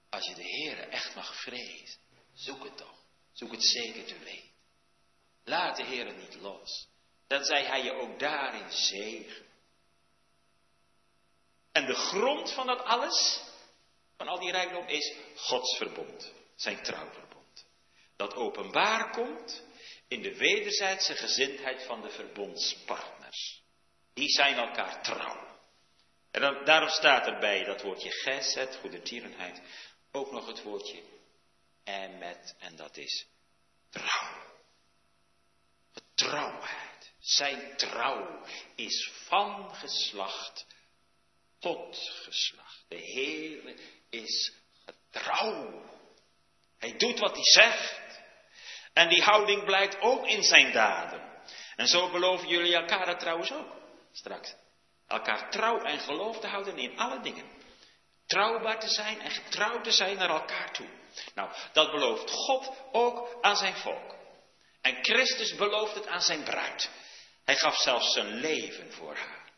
Als 0.09 0.27
je 0.27 0.35
de 0.35 0.43
Heer 0.43 0.89
echt 0.89 1.15
mag 1.15 1.41
vrezen. 1.41 1.99
Zoek 2.33 2.63
het 2.63 2.77
toch. 2.77 3.03
Zoek 3.33 3.51
het 3.51 3.63
zeker 3.63 4.05
te 4.05 4.19
weten. 4.19 4.51
Laat 5.43 5.77
de 5.77 5.83
Heer 5.83 6.13
niet 6.13 6.35
los. 6.35 6.87
Dan 7.27 7.43
zij 7.43 7.65
hij 7.65 7.83
je 7.83 7.91
ook 7.91 8.19
daarin 8.19 8.71
zegen. 8.71 9.45
En 11.71 11.85
de 11.85 11.95
grond 11.95 12.51
van 12.51 12.67
dat 12.67 12.83
alles 12.83 13.41
van 14.17 14.27
al 14.27 14.39
die 14.39 14.51
rijkdom 14.51 14.87
is 14.87 15.15
Gods 15.35 15.77
verbond, 15.77 16.33
zijn 16.55 16.83
trouwverbond. 16.83 17.65
Dat 18.15 18.33
openbaar 18.33 19.09
komt 19.09 19.63
in 20.07 20.21
de 20.21 20.37
wederzijdse 20.37 21.15
gezindheid 21.15 21.83
van 21.83 22.01
de 22.01 22.09
verbondspartners. 22.09 23.61
Die 24.13 24.29
zijn 24.29 24.55
elkaar 24.55 25.03
trouw. 25.03 25.57
En 26.31 26.41
dan, 26.41 26.65
daarom 26.65 26.89
staat 26.89 27.27
erbij 27.27 27.63
dat 27.63 27.81
woordje 27.81 28.11
geset, 28.11 28.75
goede 28.75 29.01
tierenheid, 29.01 29.61
ook 30.11 30.31
nog 30.31 30.47
het 30.47 30.63
woordje 30.63 31.03
en 31.83 32.17
met, 32.17 32.55
en 32.59 32.75
dat 32.75 32.97
is 32.97 33.27
trouw. 33.89 34.45
Getrouwheid. 35.93 37.11
Zijn 37.19 37.77
trouw 37.77 38.45
is 38.75 39.11
van 39.25 39.75
geslacht 39.75 40.65
tot 41.59 41.97
geslacht. 42.23 42.85
De 42.87 42.95
Heer 42.95 43.75
is 44.09 44.53
getrouw. 44.85 45.89
Hij 46.77 46.97
doet 46.97 47.19
wat 47.19 47.33
hij 47.33 47.45
zegt. 47.45 48.06
En 48.97 49.09
die 49.09 49.21
houding 49.21 49.63
blijkt 49.63 50.01
ook 50.01 50.27
in 50.27 50.43
zijn 50.43 50.71
daden. 50.71 51.21
En 51.75 51.87
zo 51.87 52.11
beloven 52.11 52.47
jullie 52.47 52.75
elkaar 52.75 53.17
trouwens 53.17 53.51
ook. 53.51 53.75
Straks. 54.11 54.55
Elkaar 55.07 55.51
trouw 55.51 55.79
en 55.79 55.99
geloof 55.99 56.39
te 56.39 56.47
houden 56.47 56.77
in 56.77 56.97
alle 56.97 57.19
dingen. 57.19 57.45
Trouwbaar 58.25 58.79
te 58.79 58.89
zijn 58.89 59.21
en 59.21 59.31
getrouwd 59.31 59.83
te 59.83 59.91
zijn 59.91 60.17
naar 60.17 60.29
elkaar 60.29 60.73
toe. 60.73 60.87
Nou, 61.35 61.51
dat 61.73 61.91
belooft 61.91 62.31
God 62.31 62.71
ook 62.91 63.37
aan 63.41 63.55
zijn 63.55 63.75
volk. 63.75 64.15
En 64.81 65.03
Christus 65.03 65.55
belooft 65.55 65.95
het 65.95 66.07
aan 66.07 66.21
zijn 66.21 66.43
bruid. 66.43 66.89
Hij 67.45 67.55
gaf 67.55 67.75
zelfs 67.75 68.13
zijn 68.13 68.33
leven 68.33 68.93
voor 68.93 69.15
haar. 69.15 69.51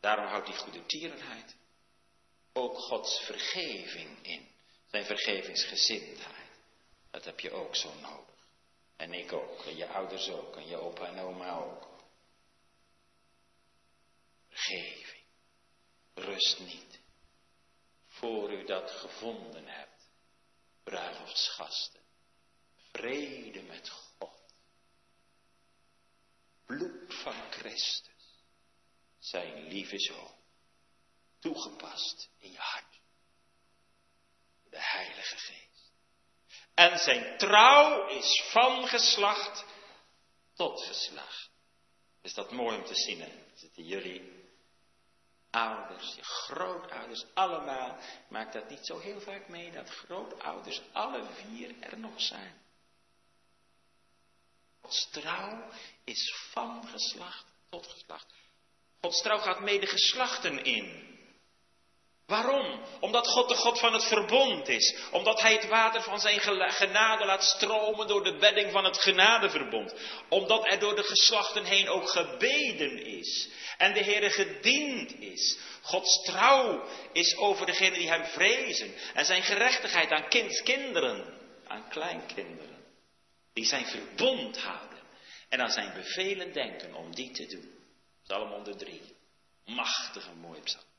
Daarom 0.00 0.26
houdt 0.26 0.48
hij 0.48 0.56
goede 0.56 0.86
tierenheid 0.86 1.56
ook 2.52 2.78
Gods 2.78 3.20
vergeving 3.24 4.18
in. 4.22 4.48
Zijn 4.90 5.04
vergevingsgezindheid. 5.04 6.41
Dat 7.12 7.24
heb 7.24 7.40
je 7.40 7.50
ook 7.50 7.76
zo 7.76 7.94
nodig. 7.94 8.48
En 8.96 9.12
ik 9.12 9.32
ook. 9.32 9.64
En 9.64 9.76
je 9.76 9.88
ouders 9.88 10.28
ook. 10.28 10.56
En 10.56 10.66
je 10.66 10.76
opa 10.76 11.06
en 11.06 11.18
oma 11.18 11.56
ook. 11.58 12.02
Vergeving. 14.48 15.24
Rust 16.14 16.58
niet. 16.58 17.00
Voor 18.06 18.52
u 18.52 18.64
dat 18.64 18.90
gevonden 18.90 19.66
hebt. 19.66 20.10
Bruiloftsgasten. 20.82 22.00
Vrede 22.92 23.62
met 23.62 23.88
God. 23.88 24.54
Bloed 26.66 27.14
van 27.22 27.50
Christus. 27.50 28.44
Zijn 29.18 29.62
lieve 29.62 29.98
zoon 29.98 30.40
toegepast 31.42 32.30
in 32.38 32.50
je 32.50 32.58
hart. 32.58 33.00
De 34.70 34.80
Heilige 34.80 35.36
Geest. 35.36 35.71
En 36.74 36.98
zijn 36.98 37.38
trouw 37.38 38.08
is 38.08 38.42
van 38.50 38.86
geslacht 38.86 39.64
tot 40.54 40.82
geslacht. 40.82 41.50
Is 42.22 42.34
dat 42.34 42.50
mooi 42.50 42.76
om 42.76 42.84
te 42.84 42.94
zien? 42.94 43.20
Hè? 43.20 43.32
Zitten 43.54 43.84
jullie 43.84 44.40
ouders, 45.50 46.14
je 46.14 46.24
grootouders, 46.24 47.24
allemaal. 47.34 47.98
Maakt 48.28 48.52
dat 48.52 48.68
niet 48.68 48.86
zo 48.86 48.98
heel 48.98 49.20
vaak 49.20 49.48
mee 49.48 49.70
dat 49.70 49.88
grootouders 49.88 50.82
alle 50.92 51.24
vier 51.24 51.74
er 51.80 51.98
nog 51.98 52.20
zijn. 52.20 52.60
Gods 54.80 55.08
trouw 55.10 55.70
is 56.04 56.34
van 56.50 56.86
geslacht 56.86 57.44
tot 57.70 57.86
geslacht. 57.86 58.34
Gods 59.00 59.22
trouw 59.22 59.38
gaat 59.38 59.60
mede 59.60 59.86
geslachten 59.86 60.64
in. 60.64 61.18
Waarom? 62.32 62.80
Omdat 63.00 63.26
God 63.26 63.48
de 63.48 63.54
God 63.54 63.78
van 63.78 63.92
het 63.92 64.04
verbond 64.04 64.68
is. 64.68 64.96
Omdat 65.10 65.40
Hij 65.40 65.52
het 65.52 65.66
water 65.66 66.02
van 66.02 66.20
zijn 66.20 66.40
genade 66.70 67.24
laat 67.24 67.44
stromen 67.44 68.06
door 68.06 68.24
de 68.24 68.36
bedding 68.36 68.72
van 68.72 68.84
het 68.84 68.98
genadeverbond. 68.98 69.94
Omdat 70.28 70.66
er 70.70 70.78
door 70.78 70.96
de 70.96 71.02
geslachten 71.02 71.64
heen 71.64 71.88
ook 71.88 72.08
gebeden 72.08 73.06
is. 73.06 73.48
En 73.78 73.92
de 73.92 74.04
Heere 74.04 74.30
gediend 74.30 75.20
is. 75.20 75.58
Gods 75.82 76.22
trouw 76.22 76.88
is 77.12 77.36
over 77.36 77.66
degenen 77.66 77.98
die 77.98 78.08
Hem 78.08 78.24
vrezen. 78.24 78.94
En 79.14 79.24
zijn 79.24 79.42
gerechtigheid 79.42 80.10
aan 80.10 80.28
kindskinderen, 80.28 81.38
aan 81.66 81.88
kleinkinderen. 81.88 82.84
Die 83.52 83.64
zijn 83.64 83.86
verbond 83.86 84.58
houden. 84.58 84.98
En 85.48 85.60
aan 85.60 85.70
zijn 85.70 85.92
bevelen 85.94 86.52
denken 86.52 86.94
om 86.94 87.14
die 87.14 87.30
te 87.30 87.46
doen. 87.46 87.74
Psalm 88.22 88.50
103. 88.50 89.00
Machtige 89.64 90.32
mooie 90.40 90.60
psalm. 90.60 90.90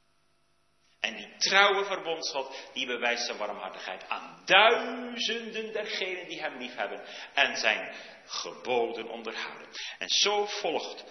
En 1.03 1.15
die 1.15 1.35
trouwe 1.37 1.85
verbondsgod, 1.85 2.69
die 2.73 2.85
bewijst 2.85 3.25
zijn 3.25 3.37
warmhartigheid 3.37 4.09
aan 4.09 4.41
duizenden 4.45 5.73
dergenen 5.73 6.27
die 6.27 6.41
hem 6.41 6.57
liefhebben 6.57 7.03
en 7.33 7.57
zijn 7.57 7.95
geboden 8.25 9.09
onderhouden. 9.09 9.67
En 9.97 10.09
zo 10.09 10.45
volgt 10.45 11.03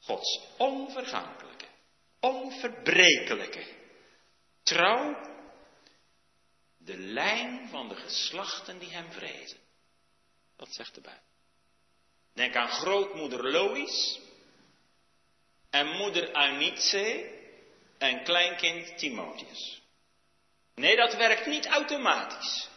Gods 0.00 0.40
onvergankelijke, 0.58 1.64
onverbrekelijke 2.20 3.66
trouw 4.62 5.16
de 6.78 6.96
lijn 6.96 7.68
van 7.68 7.88
de 7.88 7.96
geslachten 7.96 8.78
die 8.78 8.92
hem 8.92 9.12
vrezen. 9.12 9.58
Dat 10.56 10.74
zegt 10.74 10.94
de 10.94 11.00
Bijbel. 11.00 11.22
Denk 12.34 12.56
aan 12.56 12.68
grootmoeder 12.68 13.50
Lois 13.50 14.20
en 15.70 15.86
moeder 15.86 16.36
Eunice 16.36 17.37
en 17.98 18.24
kleinkind 18.24 18.98
Timotheus. 18.98 19.82
Nee, 20.74 20.96
dat 20.96 21.14
werkt 21.14 21.46
niet 21.46 21.66
automatisch. 21.66 22.68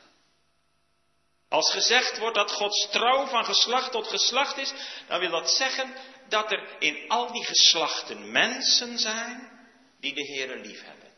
Als 1.49 1.71
gezegd 1.71 2.17
wordt 2.17 2.35
dat 2.35 2.51
Gods 2.51 2.89
trouw 2.89 3.27
van 3.27 3.45
geslacht 3.45 3.91
tot 3.91 4.07
geslacht 4.07 4.57
is, 4.57 4.73
dan 5.07 5.19
wil 5.19 5.29
dat 5.29 5.49
zeggen 5.49 5.95
dat 6.29 6.51
er 6.51 6.81
in 6.81 7.09
al 7.09 7.31
die 7.31 7.45
geslachten 7.45 8.31
mensen 8.31 8.99
zijn 8.99 9.59
die 9.99 10.13
de 10.13 10.25
Heere 10.25 10.55
lief 10.55 10.83
hebben, 10.83 11.13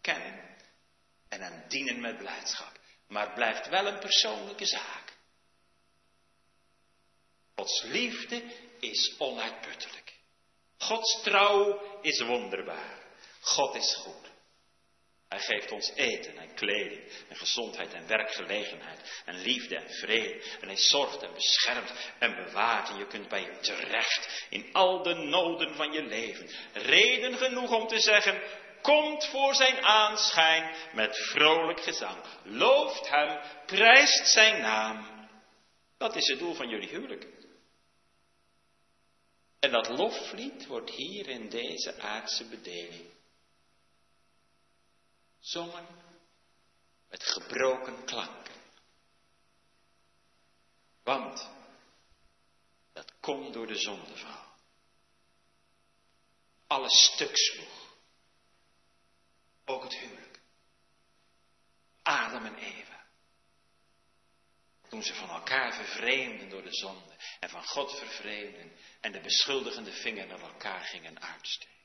kennen 0.00 0.56
en 1.28 1.40
hem 1.40 1.64
dienen 1.68 2.00
met 2.00 2.18
blijdschap. 2.18 2.78
Maar 3.08 3.24
het 3.24 3.34
blijft 3.34 3.68
wel 3.68 3.86
een 3.86 3.98
persoonlijke 3.98 4.66
zaak. 4.66 5.16
Gods 7.56 7.82
liefde 7.82 8.42
is 8.80 9.14
onuitputtelijk. 9.18 10.12
Gods 10.78 11.22
trouw 11.22 11.80
is 12.02 12.20
wonderbaar. 12.20 12.97
God 13.48 13.74
is 13.74 13.94
goed. 13.94 14.28
Hij 15.28 15.40
geeft 15.40 15.72
ons 15.72 15.92
eten 15.94 16.38
en 16.38 16.54
kleding 16.54 17.02
en 17.28 17.36
gezondheid 17.36 17.94
en 17.94 18.06
werkgelegenheid 18.06 19.22
en 19.24 19.40
liefde 19.40 19.76
en 19.76 19.90
vrede. 19.90 20.42
En 20.60 20.68
hij 20.68 20.76
zorgt 20.76 21.22
en 21.22 21.34
beschermt 21.34 21.92
en 22.18 22.44
bewaart. 22.44 22.88
En 22.88 22.96
je 22.96 23.06
kunt 23.06 23.28
bij 23.28 23.42
hem 23.42 23.60
terecht 23.60 24.46
in 24.50 24.72
al 24.72 25.02
de 25.02 25.14
noden 25.14 25.74
van 25.74 25.92
je 25.92 26.02
leven. 26.02 26.50
Reden 26.72 27.38
genoeg 27.38 27.70
om 27.70 27.86
te 27.86 28.00
zeggen, 28.00 28.42
komt 28.82 29.24
voor 29.26 29.54
zijn 29.54 29.84
aanschijn 29.84 30.74
met 30.92 31.16
vrolijk 31.16 31.80
gezang. 31.80 32.24
Looft 32.44 33.08
hem, 33.08 33.40
prijst 33.66 34.28
zijn 34.28 34.60
naam. 34.60 35.28
Dat 35.98 36.16
is 36.16 36.28
het 36.28 36.38
doel 36.38 36.54
van 36.54 36.68
jullie 36.68 36.88
huwelijk. 36.88 37.26
En 39.60 39.70
dat 39.70 39.88
loflied 39.88 40.66
wordt 40.66 40.90
hier 40.90 41.28
in 41.28 41.48
deze 41.48 42.00
aardse 42.00 42.44
bedeling 42.44 43.16
zongen 45.48 45.86
met 47.08 47.24
gebroken 47.24 48.04
klanken. 48.04 48.54
Want 51.02 51.50
dat 52.92 53.12
komt 53.20 53.52
door 53.52 53.66
de 53.66 53.78
zondeval. 53.78 54.46
Alles 56.66 57.12
stuk 57.14 57.36
sloeg. 57.36 57.96
Ook 59.64 59.82
het 59.82 59.96
huwelijk. 59.96 60.40
Adam 62.02 62.44
en 62.44 62.56
Eva. 62.56 63.06
Toen 64.88 65.02
ze 65.02 65.14
van 65.14 65.28
elkaar 65.28 65.74
vervreemden 65.74 66.48
door 66.48 66.62
de 66.62 66.74
zonde 66.74 67.16
en 67.40 67.48
van 67.48 67.64
God 67.64 67.98
vervreemden 67.98 68.72
en 69.00 69.12
de 69.12 69.20
beschuldigende 69.20 69.92
vinger 69.92 70.26
naar 70.26 70.40
elkaar 70.40 70.80
gingen 70.84 71.20
uitsteken. 71.20 71.77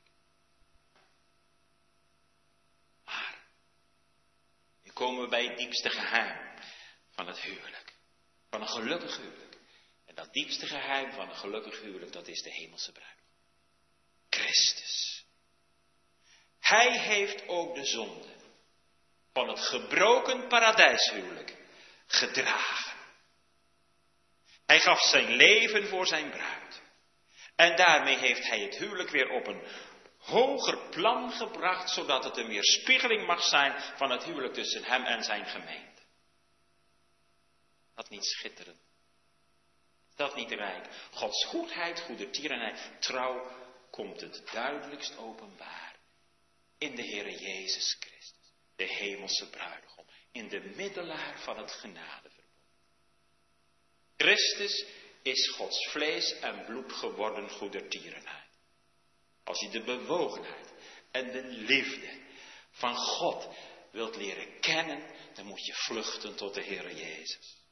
Komen 4.94 5.22
we 5.22 5.28
bij 5.28 5.44
het 5.44 5.56
diepste 5.56 5.90
geheim 5.90 6.58
van 7.10 7.26
het 7.26 7.40
huwelijk. 7.40 7.92
Van 8.50 8.60
een 8.60 8.68
gelukkig 8.68 9.16
huwelijk. 9.16 9.56
En 10.06 10.14
dat 10.14 10.32
diepste 10.32 10.66
geheim 10.66 11.12
van 11.12 11.28
een 11.28 11.36
gelukkig 11.36 11.80
huwelijk, 11.80 12.12
dat 12.12 12.28
is 12.28 12.42
de 12.42 12.50
hemelse 12.50 12.92
bruid. 12.92 13.18
Christus. 14.28 15.24
Hij 16.58 16.98
heeft 16.98 17.48
ook 17.48 17.74
de 17.74 17.84
zonde 17.84 18.34
van 19.32 19.48
het 19.48 19.60
gebroken 19.60 20.48
paradijshuwelijk 20.48 21.56
gedragen. 22.06 22.92
Hij 24.66 24.80
gaf 24.80 25.00
zijn 25.00 25.30
leven 25.30 25.88
voor 25.88 26.06
zijn 26.06 26.30
bruid. 26.30 26.82
En 27.56 27.76
daarmee 27.76 28.18
heeft 28.18 28.48
hij 28.48 28.60
het 28.60 28.76
huwelijk 28.76 29.10
weer 29.10 29.28
op 29.28 29.46
een 29.46 29.62
hoger 30.24 30.88
plan 30.88 31.30
gebracht, 31.30 31.90
zodat 31.90 32.24
het 32.24 32.36
een 32.36 32.48
weerspiegeling 32.48 33.26
mag 33.26 33.42
zijn 33.42 33.96
van 33.96 34.10
het 34.10 34.24
huwelijk 34.24 34.54
tussen 34.54 34.84
hem 34.84 35.04
en 35.04 35.22
zijn 35.22 35.46
gemeente. 35.46 36.02
Dat 37.94 38.08
niet 38.08 38.24
schitterend. 38.24 38.82
Dat 40.16 40.34
niet 40.34 40.50
rijk. 40.50 40.86
Gods 41.10 41.44
goedheid, 41.44 42.00
goedertierenheid, 42.00 42.90
trouw 43.00 43.62
komt 43.90 44.20
het 44.20 44.42
duidelijkst 44.52 45.16
openbaar 45.16 45.96
in 46.78 46.94
de 46.94 47.02
Heere 47.02 47.38
Jezus 47.38 47.96
Christus, 48.00 48.52
de 48.76 48.84
hemelse 48.84 49.50
bruidegom, 49.50 50.06
in 50.32 50.48
de 50.48 50.60
middelaar 50.60 51.40
van 51.40 51.58
het 51.58 51.70
genadeverbond. 51.70 52.44
Christus 54.16 54.84
is 55.22 55.48
Gods 55.48 55.88
vlees 55.90 56.38
en 56.38 56.64
bloed 56.64 56.92
geworden 56.92 57.50
goedertierenheid. 57.50 58.43
Als 59.44 59.60
je 59.60 59.68
de 59.68 59.82
bewogenheid 59.82 60.72
en 61.10 61.32
de 61.32 61.42
liefde 61.42 62.22
van 62.70 62.96
God 62.96 63.48
wilt 63.90 64.16
leren 64.16 64.60
kennen, 64.60 65.02
dan 65.34 65.46
moet 65.46 65.66
je 65.66 65.74
vluchten 65.74 66.36
tot 66.36 66.54
de 66.54 66.62
Heer 66.62 66.94
Jezus. 66.94 67.63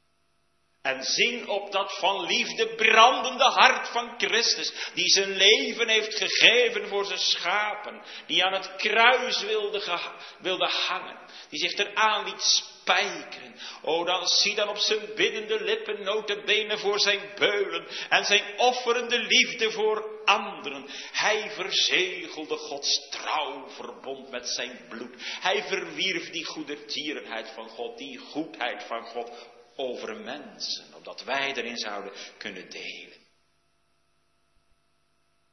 En 0.83 1.03
zien 1.03 1.49
op 1.49 1.73
dat 1.73 1.99
van 1.99 2.27
liefde 2.27 2.75
brandende 2.75 3.45
hart 3.45 3.89
van 3.89 4.15
Christus, 4.19 4.73
die 4.95 5.09
zijn 5.09 5.37
leven 5.37 5.89
heeft 5.89 6.15
gegeven 6.17 6.89
voor 6.89 7.05
zijn 7.05 7.19
schapen, 7.19 8.03
die 8.27 8.45
aan 8.45 8.53
het 8.53 8.77
kruis 8.77 9.43
wilde, 9.43 10.01
wilde 10.41 10.71
hangen, 10.89 11.19
die 11.49 11.59
zich 11.59 11.75
eraan 11.75 12.25
liet 12.25 12.43
spijkeren. 12.43 13.55
O, 13.83 14.05
dan 14.05 14.27
zie 14.27 14.55
dan 14.55 14.69
op 14.69 14.77
zijn 14.77 15.15
biddende 15.15 15.65
lippen 15.65 16.03
notenbenen 16.03 16.79
voor 16.79 17.01
zijn 17.01 17.21
beulen 17.35 17.87
en 18.09 18.25
zijn 18.25 18.59
offerende 18.59 19.19
liefde 19.19 19.71
voor 19.71 20.21
anderen. 20.25 20.87
Hij 21.13 21.51
verzegelde 21.51 22.57
Gods 22.57 23.09
trouw 23.11 23.69
verbond 23.69 24.31
met 24.31 24.49
zijn 24.49 24.87
bloed. 24.89 25.15
Hij 25.41 25.63
verwierf 25.63 26.31
die 26.31 26.45
goedertierenheid 26.45 27.51
van 27.55 27.69
God, 27.69 27.99
die 27.99 28.19
goedheid 28.19 28.83
van 28.83 29.03
God 29.05 29.31
over 29.77 30.17
mensen, 30.17 30.95
opdat 30.95 31.23
wij 31.25 31.55
erin 31.55 31.77
zouden 31.77 32.13
kunnen 32.39 32.71
delen. 32.71 33.21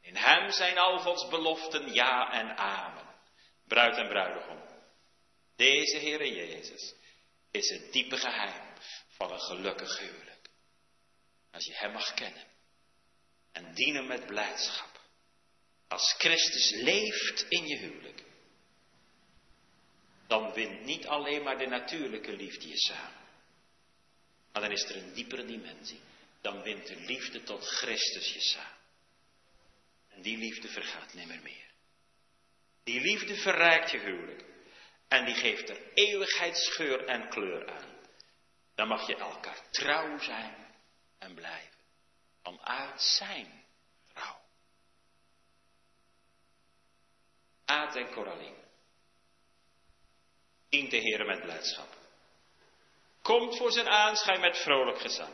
In 0.01 0.15
hem 0.15 0.51
zijn 0.51 0.77
al 0.77 0.99
Gods 0.99 1.27
beloften 1.27 1.93
ja 1.93 2.31
en 2.31 2.57
amen. 2.57 3.07
Bruid 3.67 3.97
en 3.97 4.07
bruidegom. 4.07 4.61
Deze 5.55 5.97
Heere 5.97 6.33
Jezus 6.33 6.93
is 7.51 7.69
het 7.69 7.91
diepe 7.91 8.17
geheim 8.17 8.73
van 9.07 9.31
een 9.31 9.39
gelukkig 9.39 9.99
huwelijk. 9.99 10.49
Als 11.51 11.65
je 11.65 11.75
hem 11.75 11.91
mag 11.91 12.13
kennen 12.13 12.43
en 13.51 13.73
dienen 13.73 14.07
met 14.07 14.25
blijdschap. 14.25 14.99
Als 15.87 16.15
Christus 16.17 16.71
leeft 16.71 17.45
in 17.49 17.67
je 17.67 17.77
huwelijk, 17.77 18.23
dan 20.27 20.53
wint 20.53 20.85
niet 20.85 21.07
alleen 21.07 21.43
maar 21.43 21.57
de 21.57 21.67
natuurlijke 21.67 22.31
liefde 22.31 22.67
je 22.67 22.77
samen. 22.77 23.18
Maar 24.51 24.61
dan 24.61 24.71
is 24.71 24.83
er 24.83 24.95
een 24.95 25.13
diepere 25.13 25.45
dimensie. 25.45 25.99
Dan 26.41 26.61
wint 26.61 26.87
de 26.87 26.95
liefde 26.95 27.43
tot 27.43 27.65
Christus 27.65 28.33
je 28.33 28.41
samen. 28.41 28.77
En 30.09 30.21
die 30.21 30.37
liefde 30.37 30.67
vergaat 30.67 31.13
nimmer 31.13 31.41
meer. 31.41 31.67
Die 32.83 33.01
liefde 33.01 33.35
verrijkt 33.35 33.91
je 33.91 33.99
huwelijk. 33.99 34.43
En 35.07 35.25
die 35.25 35.35
geeft 35.35 35.69
er 35.69 35.93
eeuwigheidsgeur 35.93 37.05
en 37.05 37.29
kleur 37.29 37.71
aan. 37.71 37.97
Dan 38.75 38.87
mag 38.87 39.07
je 39.07 39.15
elkaar 39.15 39.71
trouw 39.71 40.19
zijn 40.19 40.55
en 41.17 41.33
blijven. 41.33 41.77
vanuit 42.43 43.01
zijn 43.01 43.63
trouw. 44.13 44.41
Aad 47.65 47.95
en 47.95 48.11
Coraline. 48.11 48.67
Dient 50.69 50.91
de 50.91 50.97
Heer 50.97 51.25
met 51.25 51.41
blijdschap. 51.41 51.98
Komt 53.21 53.57
voor 53.57 53.71
zijn 53.71 53.87
aanschijn 53.89 54.39
met 54.39 54.57
vrolijk 54.57 54.99
gezang. 54.99 55.33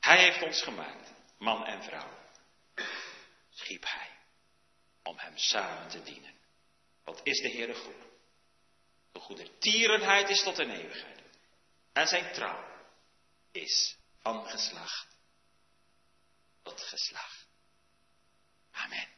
Hij 0.00 0.18
heeft 0.18 0.42
ons 0.42 0.62
gemaakt, 0.62 1.12
man 1.38 1.64
en 1.64 1.82
vrouw. 1.82 2.18
Schiep 3.50 3.84
hij 3.86 4.10
om 5.02 5.18
hem 5.18 5.36
samen 5.36 5.88
te 5.88 6.02
dienen. 6.02 6.34
Wat 7.04 7.20
is 7.22 7.40
de 7.40 7.50
Heere 7.50 7.74
goed? 7.74 8.04
De 9.12 9.20
goede 9.20 9.58
tierenheid 9.58 10.28
is 10.28 10.42
tot 10.42 10.58
een 10.58 10.70
eeuwigheid. 10.70 11.20
En 11.92 12.06
zijn 12.06 12.32
trouw 12.32 12.64
is 13.52 13.96
van 14.18 14.46
geslacht 14.46 15.16
tot 16.62 16.80
geslacht. 16.80 17.46
Amen. 18.70 19.15